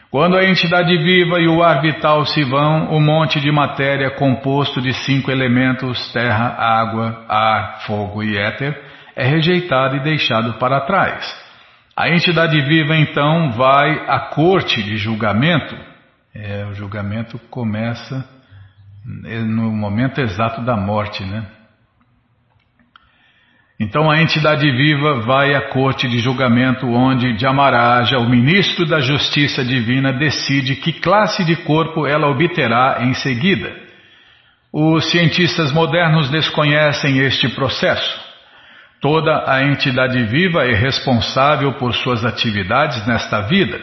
[0.09, 4.81] Quando a entidade viva e o ar vital se vão, o monte de matéria composto
[4.81, 11.25] de cinco elementos terra, água, ar, fogo e éter é rejeitado e deixado para trás.
[11.95, 15.75] A entidade viva então vai à corte de julgamento.
[16.33, 18.25] É, o julgamento começa
[19.10, 21.45] no momento exato da morte, né?
[23.80, 29.63] Então a entidade viva vai à corte de julgamento onde Jamaraja, o ministro da justiça
[29.63, 33.74] divina, decide que classe de corpo ela obterá em seguida.
[34.72, 38.19] Os cientistas modernos desconhecem este processo.
[39.02, 43.80] Toda a entidade viva é responsável por suas atividades nesta vida,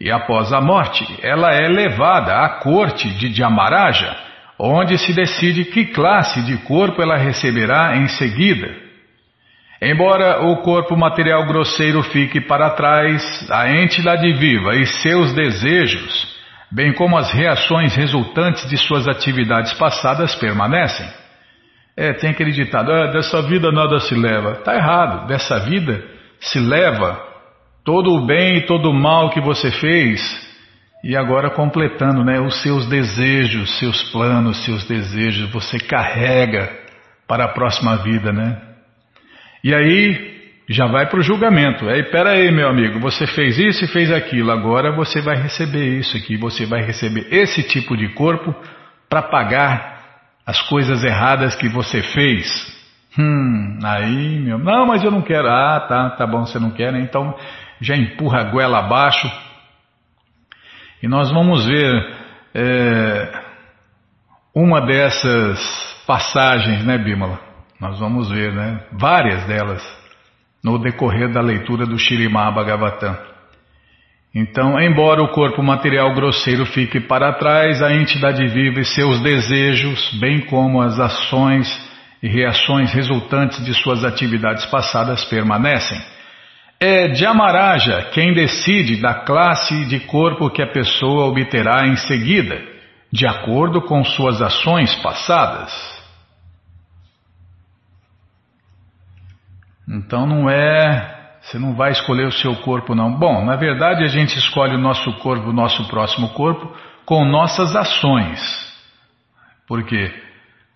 [0.00, 4.24] e após a morte, ela é levada à corte de Jamaraja
[4.58, 8.84] onde se decide que classe de corpo ela receberá em seguida.
[9.82, 16.34] Embora o corpo material grosseiro fique para trás, a entidade viva e seus desejos,
[16.70, 21.06] bem como as reações resultantes de suas atividades passadas, permanecem.
[21.96, 24.52] É, tem aquele ditado, ah, dessa vida nada se leva.
[24.52, 26.02] Está errado, dessa vida
[26.40, 27.20] se leva
[27.84, 30.20] todo o bem e todo o mal que você fez,
[31.04, 36.72] e agora completando, né, os seus desejos, seus planos, seus desejos, você carrega
[37.28, 38.58] para a próxima vida, né?
[39.62, 40.34] E aí
[40.66, 41.86] já vai para o julgamento.
[41.90, 45.98] Aí, pera aí, meu amigo, você fez isso e fez aquilo, agora você vai receber
[45.98, 48.54] isso aqui, você vai receber esse tipo de corpo
[49.06, 50.00] para pagar
[50.46, 52.48] as coisas erradas que você fez.
[53.18, 55.48] Hum, aí, meu, não, mas eu não quero.
[55.48, 57.00] Ah, tá, tá bom, você não quer, né?
[57.00, 57.36] Então
[57.78, 59.30] já empurra a goela abaixo
[61.04, 62.16] e nós vamos ver
[62.54, 63.30] é,
[64.54, 65.60] uma dessas
[66.06, 67.38] passagens, né, Bímola?
[67.78, 68.80] Nós vamos ver, né?
[68.90, 69.82] Várias delas
[70.64, 73.18] no decorrer da leitura do Shirimá Bhagavatam.
[74.34, 80.10] Então, embora o corpo material grosseiro fique para trás, a entidade viva e seus desejos,
[80.18, 81.68] bem como as ações
[82.22, 86.00] e reações resultantes de suas atividades passadas permanecem.
[86.86, 92.62] É Jamaraja quem decide da classe de corpo que a pessoa obterá em seguida,
[93.10, 95.72] de acordo com suas ações passadas.
[99.88, 103.18] Então não é você não vai escolher o seu corpo, não.
[103.18, 106.70] Bom, na verdade a gente escolhe o nosso corpo, o nosso próximo corpo,
[107.06, 108.40] com nossas ações.
[109.66, 110.12] Porque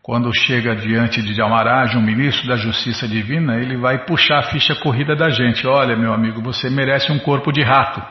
[0.09, 4.75] quando chega diante de Amaraj, um ministro da Justiça Divina, ele vai puxar a ficha
[4.75, 5.67] corrida da gente.
[5.67, 8.03] Olha, meu amigo, você merece um corpo de rato,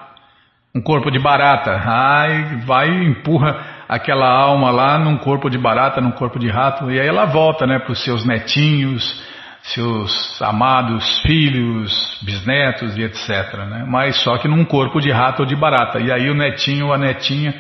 [0.76, 1.72] um corpo de barata.
[1.72, 6.92] Ai, vai e empurra aquela alma lá num corpo de barata, num corpo de rato,
[6.92, 9.26] e aí ela volta, né, para os seus netinhos
[9.64, 13.28] seus amados filhos, bisnetos e etc.
[13.68, 13.86] Né?
[13.88, 16.00] Mas só que num corpo de rato ou de barata.
[16.00, 17.56] E aí o netinho a netinha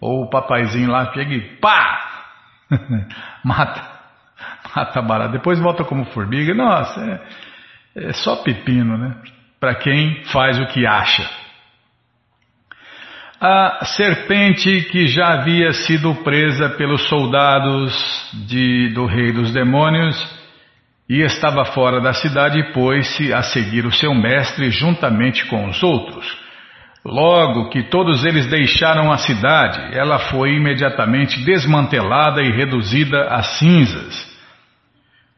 [0.00, 1.99] ou o papaizinho lá chega e pá!
[3.44, 3.82] mata,
[4.74, 5.32] mata a barata.
[5.32, 6.54] Depois volta como formiga.
[6.54, 7.00] Nossa,
[7.96, 9.14] é, é só pepino, né?
[9.58, 11.28] Para quem faz o que acha.
[13.40, 20.40] A serpente que já havia sido presa pelos soldados de, do rei dos demônios
[21.08, 26.49] e estava fora da cidade pôs-se a seguir o seu mestre juntamente com os outros.
[27.04, 34.28] Logo que todos eles deixaram a cidade, ela foi imediatamente desmantelada e reduzida a cinzas.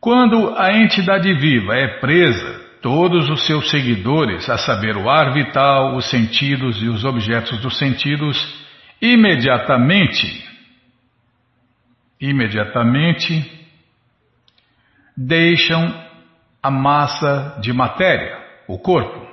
[0.00, 5.94] Quando a entidade viva é presa, todos os seus seguidores, a saber, o ar vital,
[5.94, 8.36] os sentidos e os objetos dos sentidos,
[9.00, 10.44] imediatamente,
[12.20, 13.60] imediatamente
[15.16, 15.94] deixam
[16.60, 18.36] a massa de matéria,
[18.66, 19.31] o corpo.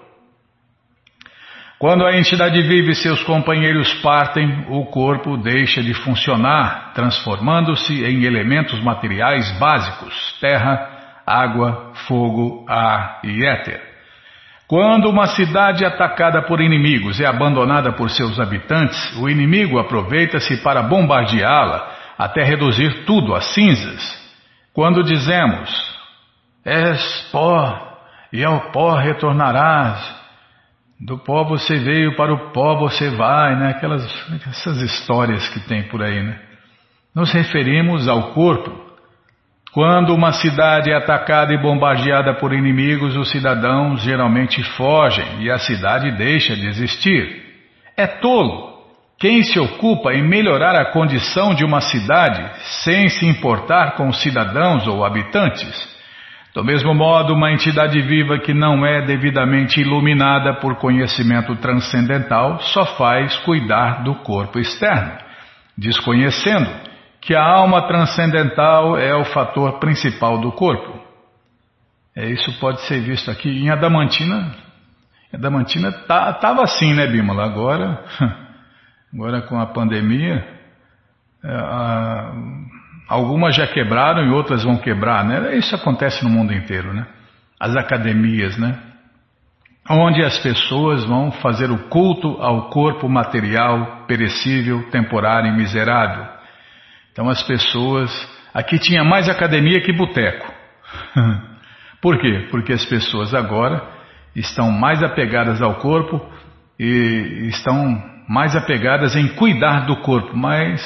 [1.80, 8.26] Quando a entidade vive e seus companheiros partem, o corpo deixa de funcionar, transformando-se em
[8.26, 13.82] elementos materiais básicos: terra, água, fogo, ar e éter.
[14.68, 20.84] Quando uma cidade atacada por inimigos é abandonada por seus habitantes, o inimigo aproveita-se para
[20.84, 24.20] bombardeá-la até reduzir tudo a cinzas.
[24.74, 25.70] Quando dizemos,
[26.66, 27.98] és pó,
[28.34, 30.19] e ao pó retornarás,
[31.00, 33.70] do pó você veio, para o pó você vai, né?
[33.70, 34.04] Aquelas
[34.48, 36.40] essas histórias que tem por aí, né?
[37.16, 38.90] Nos referimos ao corpo.
[39.72, 45.60] Quando uma cidade é atacada e bombardeada por inimigos, os cidadãos geralmente fogem e a
[45.60, 47.44] cidade deixa de existir.
[47.96, 48.70] É tolo
[49.20, 52.50] quem se ocupa em melhorar a condição de uma cidade
[52.84, 55.99] sem se importar com os cidadãos ou habitantes.
[56.54, 62.86] Do mesmo modo, uma entidade viva que não é devidamente iluminada por conhecimento transcendental só
[62.98, 65.12] faz cuidar do corpo externo,
[65.78, 66.70] desconhecendo
[67.22, 71.00] que a alma transcendental é o fator principal do corpo.
[72.16, 74.56] É, isso pode ser visto aqui em Adamantina.
[75.32, 77.46] Adamantina estava tá, assim, né, Bímola?
[77.46, 78.04] Agora.
[79.14, 80.48] Agora com a pandemia,
[81.44, 82.32] é, a,
[83.10, 85.58] algumas já quebraram e outras vão quebrar, né?
[85.58, 87.08] Isso acontece no mundo inteiro, né?
[87.60, 88.78] As academias, né?
[89.90, 96.28] Onde as pessoas vão fazer o culto ao corpo material, perecível, temporário e miserável.
[97.12, 98.12] Então as pessoas.
[98.54, 100.54] Aqui tinha mais academia que boteco.
[102.02, 102.48] Por quê?
[102.52, 103.82] Porque as pessoas agora
[104.36, 106.24] estão mais apegadas ao corpo
[106.80, 110.80] e estão mais apegadas em cuidar do corpo, mas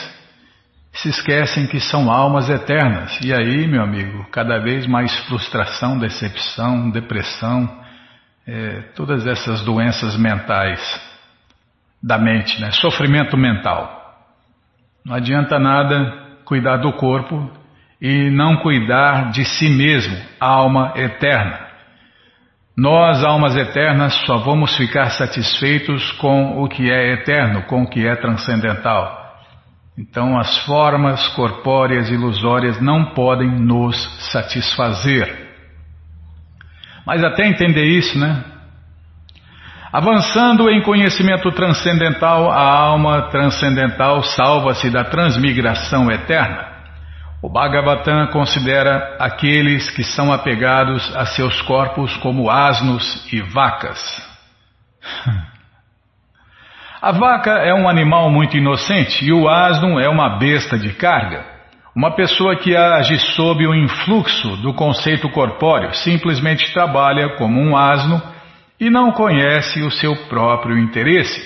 [0.94, 3.20] se esquecem que são almas eternas.
[3.22, 7.68] E aí, meu amigo, cada vez mais frustração, decepção, depressão,
[8.48, 10.80] é, todas essas doenças mentais
[12.02, 12.70] da mente, né?
[12.72, 14.02] sofrimento mental.
[15.04, 17.50] Não adianta nada cuidar do corpo
[18.00, 21.68] e não cuidar de si mesmo, alma eterna.
[22.76, 28.06] Nós, almas eternas, só vamos ficar satisfeitos com o que é eterno, com o que
[28.06, 29.23] é transcendental.
[29.98, 33.96] Então, as formas corpóreas ilusórias não podem nos
[34.32, 35.52] satisfazer.
[37.06, 38.44] Mas até entender isso, né?
[39.92, 46.74] Avançando em conhecimento transcendental, a alma transcendental salva-se da transmigração eterna.
[47.44, 54.00] O Bhagavatam considera aqueles que são apegados a seus corpos como asnos e vacas.
[57.04, 61.46] A vaca é um animal muito inocente e o asno é uma besta de carga.
[61.94, 68.24] Uma pessoa que age sob o influxo do conceito corpóreo simplesmente trabalha como um asno
[68.80, 71.46] e não conhece o seu próprio interesse.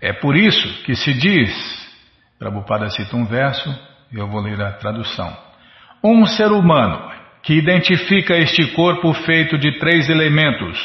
[0.00, 1.52] É por isso que se diz,
[2.38, 3.68] Prabhupada cita um verso,
[4.10, 5.36] eu vou ler a tradução.
[6.02, 7.12] Um ser humano
[7.42, 10.78] que identifica este corpo feito de três elementos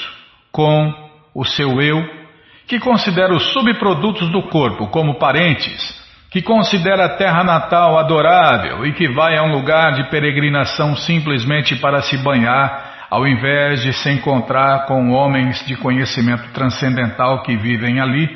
[0.51, 0.93] com
[1.33, 2.22] o seu eu,
[2.67, 6.01] que considera os subprodutos do corpo como parentes,
[6.31, 11.75] que considera a terra natal adorável e que vai a um lugar de peregrinação simplesmente
[11.75, 17.99] para se banhar, ao invés de se encontrar com homens de conhecimento transcendental que vivem
[17.99, 18.35] ali,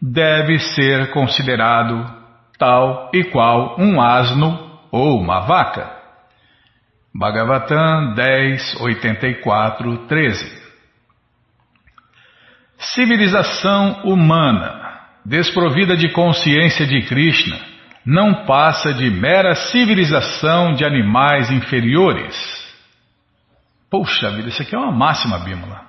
[0.00, 2.06] deve ser considerado
[2.58, 5.90] tal e qual um asno ou uma vaca.
[7.14, 10.65] Bhagavatam 10, 84, 13
[12.78, 14.86] Civilização humana
[15.26, 17.58] desprovida de consciência de Krishna,
[18.04, 22.36] não passa de mera civilização de animais inferiores.
[23.90, 25.84] Poxa vida, isso aqui é uma máxima, Bímola.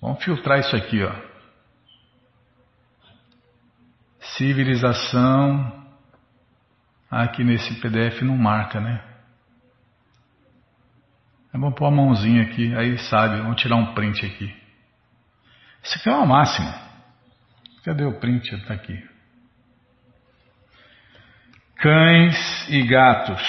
[0.00, 1.12] Vamos filtrar isso aqui, ó.
[4.36, 5.76] Civilização.
[7.10, 9.02] Aqui nesse PDF não marca, né?
[11.52, 14.54] É bom pôr a mãozinha aqui, aí sabe, vamos tirar um print aqui.
[15.82, 16.74] Isso aqui é uma máxima.
[17.84, 18.54] Cadê o print?
[18.54, 18.98] Está aqui.
[21.76, 23.42] Cães e gatos.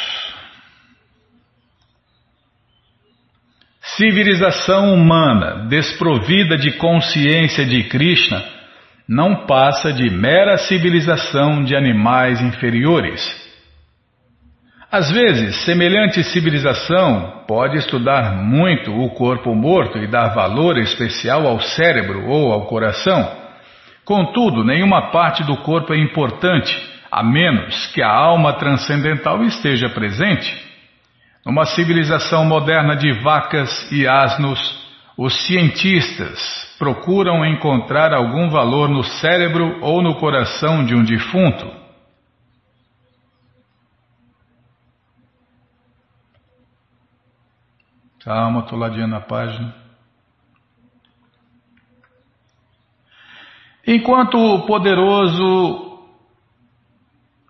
[3.98, 8.42] Civilização humana desprovida de consciência de Krishna
[9.08, 13.49] não passa de mera civilização de animais inferiores.
[14.92, 21.60] Às vezes, semelhante civilização pode estudar muito o corpo morto e dar valor especial ao
[21.60, 23.40] cérebro ou ao coração
[24.10, 26.76] Contudo, nenhuma parte do corpo é importante,
[27.12, 30.52] a menos que a alma transcendental esteja presente.
[31.46, 34.60] Numa civilização moderna de vacas e asnos,
[35.16, 36.40] os cientistas
[36.80, 41.68] procuram encontrar algum valor no cérebro ou no coração de um defunto.
[48.24, 49.74] Calma, estou ladinho na página.
[53.88, 55.90] Enquanto o poderoso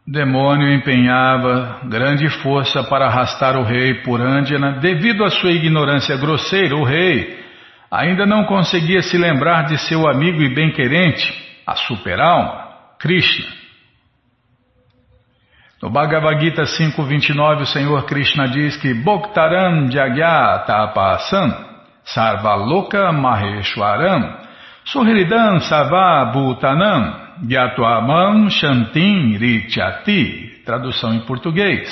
[0.06, 6.76] demônio empenhava grande força para arrastar o rei por Andjana, devido à sua ignorância grosseira,
[6.76, 7.44] o rei
[7.92, 11.34] ainda não conseguia se lembrar de seu amigo e bem-querente,
[11.66, 13.48] a superalma, Krishna.
[15.82, 21.56] No Bhagavad Gita 5.29, o Senhor Krishna diz que Bhoktaram Jagyatapasan
[22.04, 24.40] Sarvaloka Maheshwaram
[24.84, 30.64] Suhridam Sava Bhutanam Gyatuamam Shantim Richati.
[30.66, 31.90] Tradução em português.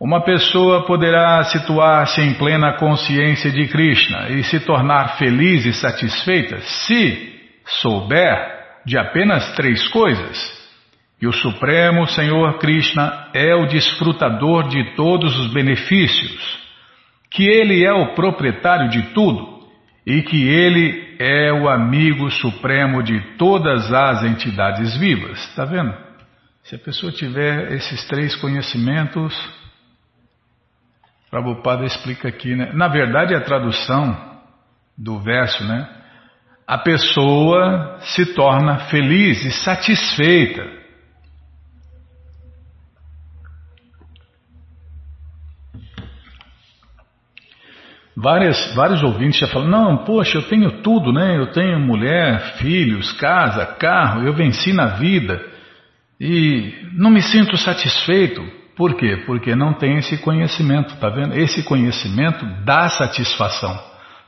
[0.00, 6.58] Uma pessoa poderá situar-se em plena consciência de Krishna e se tornar feliz e satisfeita
[6.62, 10.63] se souber de apenas três coisas.
[11.24, 16.58] Que o Supremo Senhor Krishna é o desfrutador de todos os benefícios,
[17.30, 19.66] que Ele é o proprietário de tudo
[20.06, 25.42] e que Ele é o amigo supremo de todas as entidades vivas.
[25.48, 25.94] Está vendo?
[26.62, 29.34] Se a pessoa tiver esses três conhecimentos,
[31.30, 32.70] Prabhupada explica aqui, né?
[32.74, 34.14] Na verdade, a tradução
[34.94, 35.88] do verso, né?
[36.66, 40.83] A pessoa se torna feliz e satisfeita
[48.16, 51.36] Várias, vários ouvintes já falam, não, poxa, eu tenho tudo, né?
[51.36, 55.44] Eu tenho mulher, filhos, casa, carro, eu venci na vida
[56.20, 58.40] e não me sinto satisfeito.
[58.76, 59.22] Por quê?
[59.26, 61.34] Porque não tem esse conhecimento, tá vendo?
[61.34, 63.76] Esse conhecimento dá satisfação,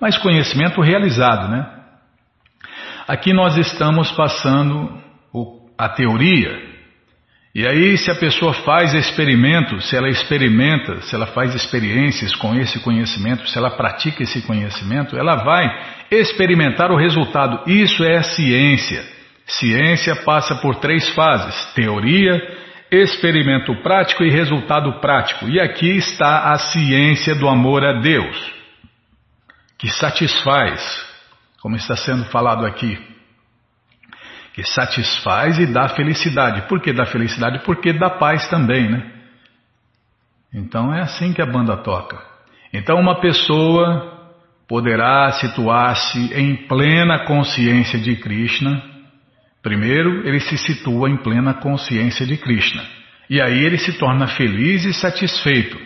[0.00, 1.66] mas conhecimento realizado, né?
[3.06, 5.00] Aqui nós estamos passando
[5.78, 6.75] a teoria,
[7.58, 12.54] e aí, se a pessoa faz experimentos, se ela experimenta, se ela faz experiências com
[12.54, 15.66] esse conhecimento, se ela pratica esse conhecimento, ela vai
[16.10, 17.62] experimentar o resultado.
[17.66, 19.02] Isso é ciência.
[19.46, 22.38] Ciência passa por três fases: teoria,
[22.90, 25.48] experimento prático e resultado prático.
[25.48, 28.52] E aqui está a ciência do amor a Deus,
[29.78, 31.06] que satisfaz,
[31.62, 33.15] como está sendo falado aqui
[34.56, 36.62] que satisfaz e dá felicidade.
[36.66, 37.62] Por que dá felicidade?
[37.62, 39.12] Porque dá paz também, né?
[40.52, 42.18] Então é assim que a banda toca.
[42.72, 44.32] Então uma pessoa
[44.66, 48.82] poderá situar-se em plena consciência de Krishna.
[49.62, 52.82] Primeiro, ele se situa em plena consciência de Krishna.
[53.28, 55.78] E aí ele se torna feliz e satisfeito.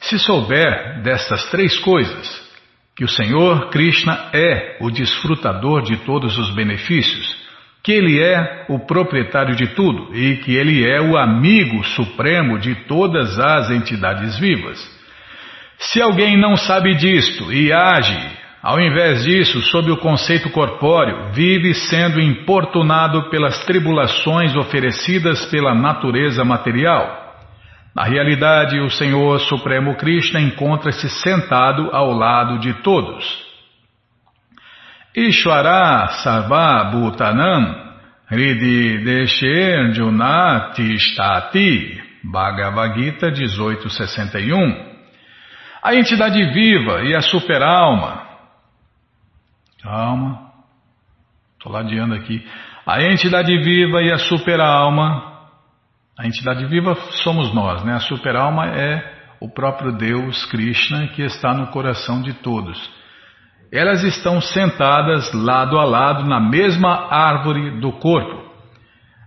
[0.00, 2.50] Se souber destas três coisas,
[2.96, 7.38] que o Senhor Krishna é o desfrutador de todos os benefícios,
[7.82, 12.74] que ele é o proprietário de tudo e que ele é o amigo supremo de
[12.86, 14.78] todas as entidades vivas.
[15.78, 18.18] Se alguém não sabe disto e age,
[18.62, 26.44] ao invés disso, sob o conceito corpóreo, vive sendo importunado pelas tribulações oferecidas pela natureza
[26.44, 27.20] material.
[27.96, 33.49] Na realidade, o Senhor Supremo Krishna encontra-se sentado ao lado de todos.
[35.14, 37.96] Ishvara Sarva Bhutanam
[38.30, 40.96] Hridi Desher Junati
[42.22, 44.90] Bhagavad Gita 1861
[45.82, 48.28] A entidade viva e a superalma
[49.82, 50.52] Calma,
[51.54, 52.46] estou ladeando aqui.
[52.86, 55.48] A entidade viva e a superalma
[56.16, 56.94] A entidade viva
[57.24, 57.94] somos nós, né?
[57.94, 62.99] A superalma é o próprio Deus Krishna que está no coração de todos.
[63.72, 68.50] Elas estão sentadas lado a lado na mesma árvore do corpo.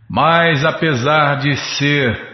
[0.10, 2.34] Mas apesar de ser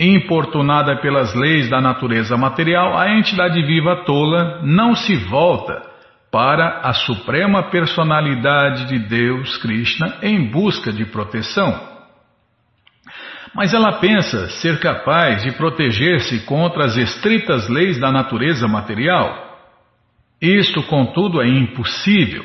[0.00, 5.82] importunada pelas leis da natureza material, a entidade viva tola não se volta
[6.30, 11.96] para a suprema personalidade de Deus, Krishna, em busca de proteção.
[13.54, 19.45] Mas ela pensa ser capaz de proteger-se contra as estritas leis da natureza material.
[20.40, 22.44] Isto, contudo, é impossível.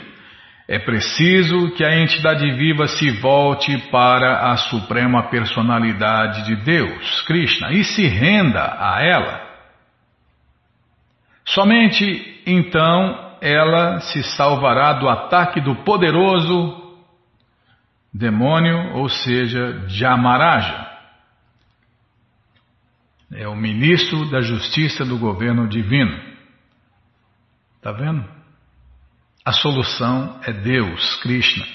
[0.67, 7.73] É preciso que a entidade viva se volte para a suprema personalidade de Deus, Krishna,
[7.73, 9.51] e se renda a ela.
[11.43, 16.79] Somente então ela se salvará do ataque do poderoso
[18.13, 20.89] demônio, ou seja, Jamaraja.
[23.33, 26.30] É o ministro da justiça do governo divino.
[27.81, 28.23] Está vendo?
[29.43, 31.65] A solução é Deus, Krishna.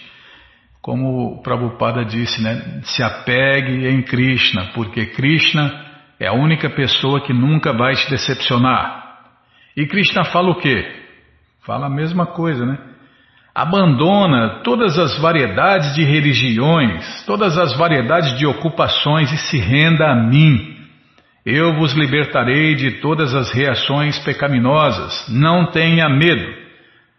[0.81, 2.81] Como o Prabhupada disse, né?
[2.85, 5.85] Se apegue em Krishna, porque Krishna
[6.21, 9.19] é a única pessoa que nunca vai te decepcionar.
[9.77, 10.87] E Krishna fala o quê?
[11.65, 12.79] Fala a mesma coisa, né?
[13.53, 20.15] Abandona todas as variedades de religiões, todas as variedades de ocupações e se renda a
[20.15, 20.76] mim.
[21.47, 25.29] Eu vos libertarei de todas as reações pecaminosas.
[25.29, 26.45] Não tenha medo.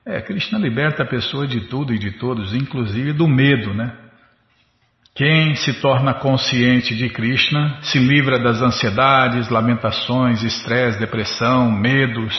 [0.05, 3.93] É, Krishna liberta a pessoa de tudo e de todos, inclusive do medo, né?
[5.15, 12.35] Quem se torna consciente de Krishna se livra das ansiedades, lamentações, estresse, depressão, medos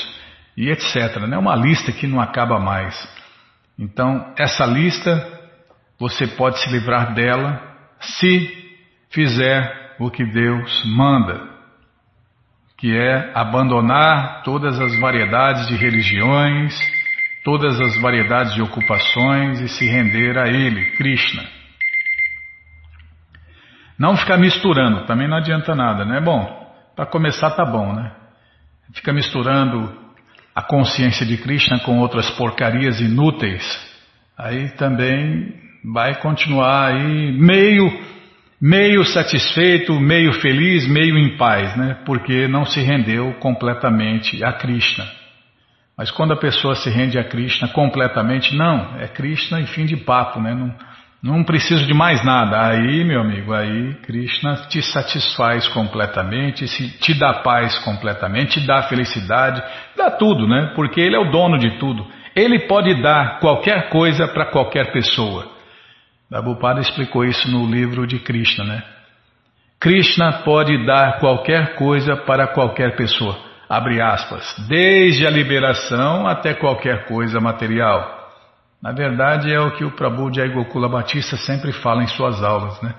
[0.59, 1.17] e etc.
[1.17, 1.39] É né?
[1.39, 2.95] uma lista que não acaba mais.
[3.79, 5.27] Então, essa lista
[5.99, 7.63] você pode se livrar dela
[7.99, 8.77] se
[9.09, 11.58] fizer o que Deus manda
[12.79, 16.79] que é abandonar todas as variedades de religiões,
[17.45, 21.43] todas as variedades de ocupações e se render a Ele, Krishna.
[23.99, 26.21] Não ficar misturando, também não adianta nada, né?
[26.21, 28.13] Bom, para começar tá bom, né?
[28.95, 29.93] Fica misturando
[30.55, 33.63] a consciência de Krishna com outras porcarias inúteis,
[34.37, 35.53] aí também
[35.85, 37.89] vai continuar aí meio
[38.61, 41.97] meio satisfeito, meio feliz, meio em paz, né?
[42.05, 45.05] Porque não se rendeu completamente a Krishna.
[45.97, 49.97] Mas quando a pessoa se rende a Krishna completamente, não, é Krishna e fim de
[49.97, 50.55] papo, né?
[50.55, 50.75] Não,
[51.21, 52.69] não preciso de mais nada.
[52.69, 56.67] Aí, meu amigo, aí Krishna te satisfaz completamente,
[57.01, 59.63] te dá paz completamente, te dá felicidade,
[59.97, 60.73] dá tudo, né?
[60.77, 62.07] Porque ele é o dono de tudo.
[62.35, 65.58] Ele pode dar qualquer coisa para qualquer pessoa.
[66.29, 68.83] Prabhupada explicou isso no livro de Krishna, né?
[69.81, 77.07] Krishna pode dar qualquer coisa para qualquer pessoa, abre aspas, desde a liberação até qualquer
[77.07, 78.17] coisa material.
[78.83, 82.81] Na verdade é o que o Prabhu de Gokula Batista sempre fala em suas aulas,
[82.83, 82.95] né?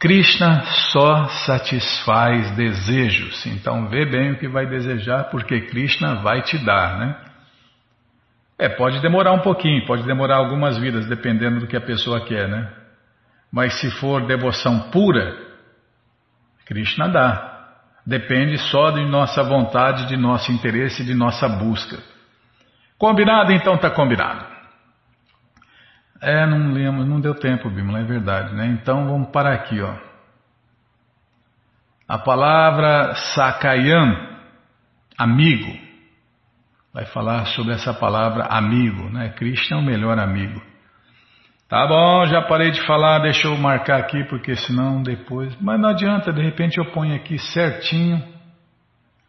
[0.00, 0.62] Krishna
[0.92, 6.98] só satisfaz desejos, então vê bem o que vai desejar, porque Krishna vai te dar,
[6.98, 7.25] né?
[8.58, 12.48] É, pode demorar um pouquinho, pode demorar algumas vidas, dependendo do que a pessoa quer,
[12.48, 12.72] né?
[13.52, 15.36] Mas se for devoção pura,
[16.64, 17.54] Krishna dá.
[18.06, 21.98] Depende só de nossa vontade, de nosso interesse, de nossa busca.
[22.98, 23.52] Combinado?
[23.52, 24.44] Então está combinado.
[26.20, 28.66] É, não lembro, não deu tempo, Bimala, é verdade, né?
[28.68, 29.94] Então vamos parar aqui, ó.
[32.08, 34.38] A palavra Sakayam,
[35.18, 35.85] amigo,
[36.96, 39.28] vai falar sobre essa palavra amigo, né?
[39.36, 40.62] Krishna é o melhor amigo.
[41.68, 45.54] Tá bom, já parei de falar, deixa eu marcar aqui, porque senão depois.
[45.60, 48.24] Mas não adianta, de repente eu ponho aqui certinho,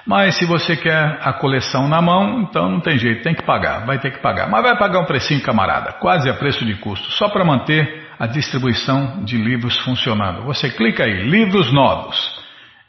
[0.08, 3.86] Mas se você quer a coleção na mão, então não tem jeito, tem que pagar,
[3.86, 4.50] vai ter que pagar.
[4.50, 8.28] Mas vai pagar um precinho, camarada, quase a preço de custo, só para manter a
[8.28, 10.44] distribuição de livros funcionando.
[10.44, 12.18] Você clica aí, livros novos.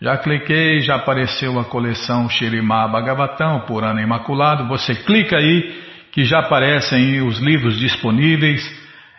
[0.03, 4.67] Já cliquei, já apareceu a coleção Shirimá Bhagavatam, por ano imaculado.
[4.67, 8.61] Você clica aí que já aparecem os livros disponíveis.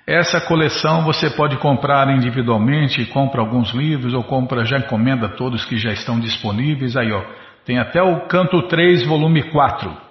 [0.05, 5.77] Essa coleção você pode comprar individualmente, compra alguns livros ou compra, já encomenda todos que
[5.77, 6.97] já estão disponíveis.
[6.97, 7.23] Aí, ó,
[7.63, 10.10] tem até o canto 3, volume 4.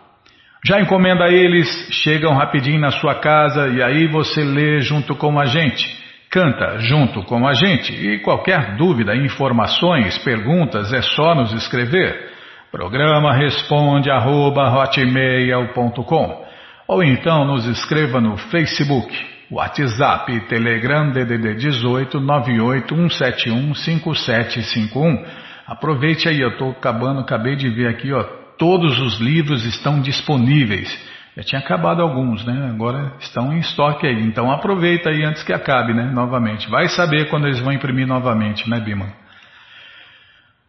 [0.62, 5.46] Já encomenda eles, chegam rapidinho na sua casa e aí você lê junto com a
[5.46, 5.88] gente,
[6.30, 7.94] canta junto com a gente.
[7.94, 12.28] E qualquer dúvida, informações, perguntas, é só nos escrever.
[12.70, 14.86] Programa responde arroba,
[16.86, 19.12] ou então nos escreva no Facebook,
[19.50, 22.20] WhatsApp, Telegram DDD 18
[23.74, 25.24] 5751.
[25.66, 30.86] Aproveite aí, eu estou acabando, acabei de ver aqui, ó, todos os livros estão disponíveis.
[31.34, 32.68] Já tinha acabado alguns, né?
[32.70, 34.22] Agora estão em estoque aí.
[34.22, 36.04] Então aproveita aí antes que acabe, né?
[36.12, 36.68] Novamente.
[36.68, 39.06] Vai saber quando eles vão imprimir novamente, né, Bima?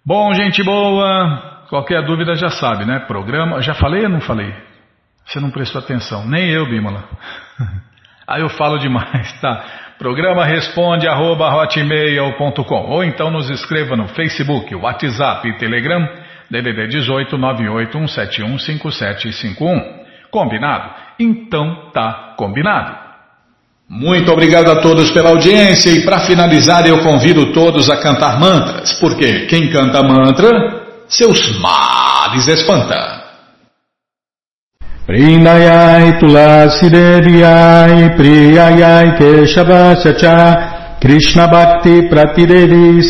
[0.06, 1.66] Bom, gente boa.
[1.68, 3.00] Qualquer dúvida já sabe, né?
[3.00, 3.62] Programa.
[3.62, 4.54] Já falei ou não falei?
[5.26, 6.26] Você não prestou atenção.
[6.26, 7.04] Nem eu, Bímola.
[8.26, 9.64] Aí eu falo demais, tá?
[10.00, 11.52] Programa responde arroba
[12.88, 16.08] ou então nos escreva no Facebook, WhatsApp e Telegram
[16.52, 20.02] DDD 18 981715751.
[20.30, 20.90] Combinado?
[21.18, 23.00] Então tá combinado.
[23.90, 28.94] Muito obrigado a todos pela audiência e para finalizar eu convido todos a cantar mantras,
[28.94, 30.50] porque quem canta mantra,
[31.08, 33.20] seus males espanta.
[35.06, 43.02] Vrindayai Tulasi Deviai Priyayai Keshavasya Cha Krishna Bhakti Pratidevi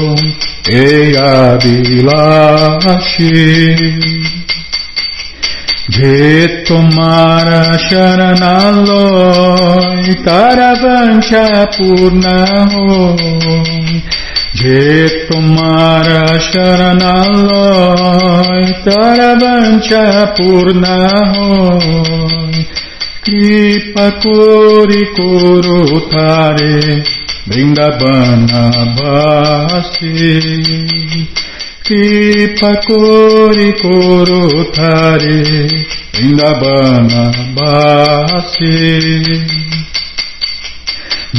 [1.59, 2.39] Vilashi
[5.89, 9.03] Je tomara sharanaloy
[10.23, 12.37] Taravancha purna
[12.71, 14.01] hoy
[14.53, 17.25] Je tomara sharanaloy
[18.85, 20.03] Taravancha
[20.37, 20.97] purna
[21.35, 22.24] hoy
[23.25, 27.03] Kripa Kori Koro Tare
[27.47, 30.13] Vrindavana Basi
[31.83, 35.41] Kripa Kori Koro Tare
[36.13, 37.23] Vrindavana
[37.55, 38.75] Basi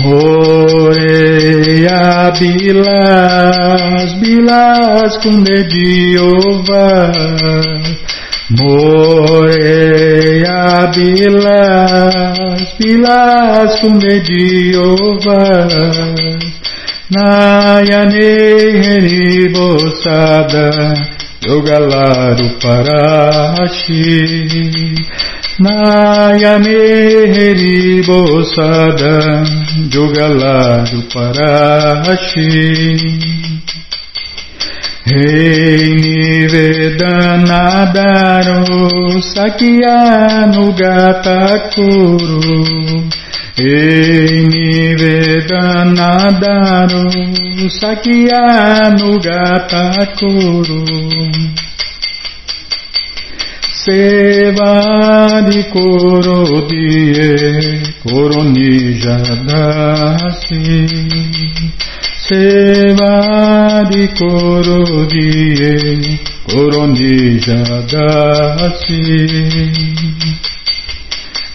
[0.03, 1.23] Moreia
[2.37, 6.63] Bilas, Bilas com dedinho
[8.49, 9.57] More
[10.95, 12.15] Bilas
[12.79, 15.25] pilas comediovas,
[17.11, 18.31] Nayane
[18.85, 20.67] heribosada,
[21.43, 24.15] Yogalaru parashi,
[25.59, 26.81] Nayane
[27.35, 29.15] heribosada,
[29.91, 32.51] Yogalaru parashi.
[35.07, 38.59] Reini Vedanadaru
[39.23, 40.91] Sakyanugata
[41.71, 43.07] Kuru
[43.57, 47.07] Reini Vedanadaru
[47.71, 50.83] Sakyanugata Kuru
[53.87, 54.75] Seva
[55.49, 61.46] de Koro Die Koronija Dasi
[62.29, 64.81] सेवादि कुरु
[65.13, 65.75] गिये
[66.51, 67.15] कुरुनि
[67.47, 69.03] जगासि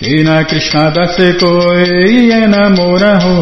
[0.03, 3.39] E na Krishna secoi enamorarro,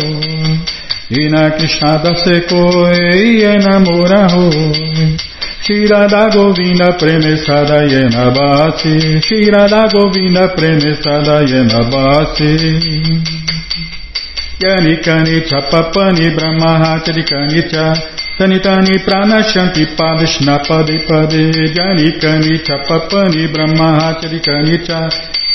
[1.10, 4.50] e na Krishna secoi enamorarro,
[5.64, 13.59] Shira da Govinda premessada yenabasi, Shira da Govinda premessada yenabasi.
[14.60, 17.96] Yanikani Chapapani Brahmahachari Kanicha
[18.38, 21.42] Tanitani Pranashanti Padishna Pade Pade
[21.78, 25.00] Yanikani Chapapani Brahmahachari Kanicha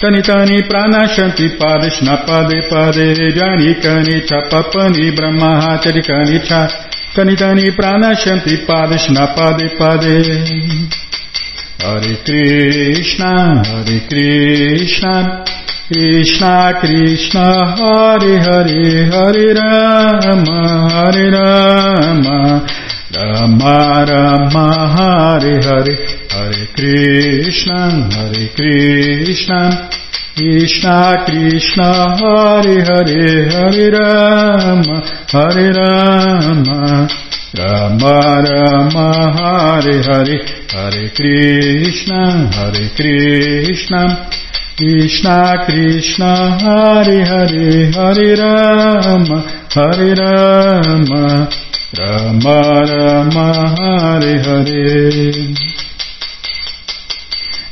[0.01, 6.85] Tanitani Pranashanti Padishna Pade Pade Yanikani Chapapani Brahmahachari Kanicha
[7.15, 10.15] Kanitani pranashanti padishna pade pade.
[11.79, 15.45] Hare Krishna, Hare Krishna,
[15.87, 22.67] Krishna Krishna, Hare Hare, Hare Rama, Hare Rama,
[23.15, 24.67] Rama Rama,
[24.97, 25.95] Hare Hare,
[26.31, 29.91] Hare Krishna, Hare Krishna,
[30.35, 37.09] Krishna Krishna Hare Hare Hare Rama Hare Rama
[37.57, 39.07] Rama Rama
[39.37, 40.39] Hare Hare
[40.73, 44.31] Hare Krishna Hare Krishna
[44.77, 49.39] Krishna Krishna Hari Hari Hari Rama
[49.71, 51.49] Hari Rama
[51.97, 53.47] Rama Rama
[53.79, 55.84] Hare Hari.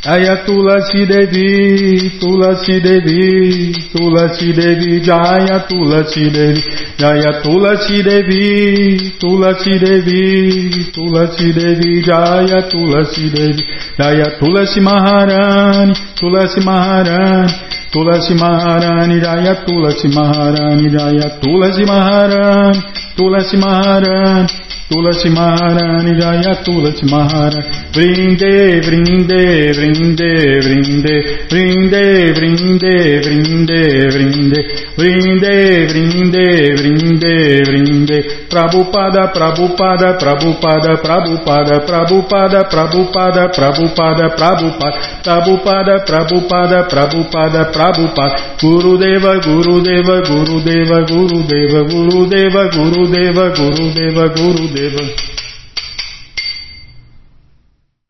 [0.04, 6.60] Aya Tulasi Devi, Tulasi Devi, Tulasi Devi, Jaya Tulasi Devi,
[6.98, 13.62] Jaya Tulasi Devi, Tulasi Devi, Tulasi Devi, Jaya Tulasi Devi,
[13.96, 17.52] Jaya Tulasi Maharani, Tulasi Maharani,
[17.94, 22.82] Tulasi Maharani, Jaya Tulasi Maharani, Jaya Tulasi Maharani,
[23.16, 24.48] Tulasi Maharani.
[24.92, 31.14] Tulasi Maharani Jaya Tulasi Maharani Vrinde, Vrinde, Vrinde, Vrinde,
[31.50, 34.60] Vrinde, Vrinde, Vrinde, Vrinde,
[34.96, 38.18] Vrinde, Vrinde, Vrinde, Vrinde,
[38.48, 50.98] Prabhupada, Prabhupada, Prabhupada, Prabhupada, Prabhupada, Prabhupada, Prabhupada, Prabhupada, Prabhupada, Prabhupada, Prabhupada, Prabhupada, Gurudeva, Gurudeva, Gurudeva,
[51.12, 55.41] Gurudeva, Gurudeva, Gurudeva, Gurudeva, Gurudeva, favor?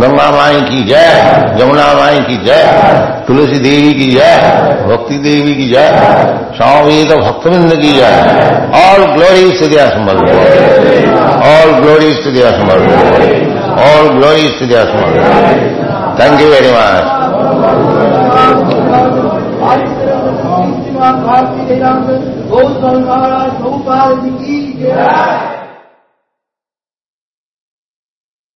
[0.00, 1.08] Ganga माई की जय
[1.60, 2.62] यमुना माई की जय,
[3.26, 4.34] तुलसी देवी की जय,
[4.86, 5.88] भक्ति देवी की जय,
[6.56, 8.14] स्वामी तो भक्तविंद की जय।
[8.80, 10.16] ऑल ग्लोरीज टू दिया समर
[11.48, 12.78] ऑल ग्लोरीज टू दिया समर
[13.84, 14.84] ऑल ग्लोरीज टू दिया
[16.18, 17.12] thank you very much
[21.24, 21.80] Bharti
[23.00, 24.58] Maharaj Gopal ji की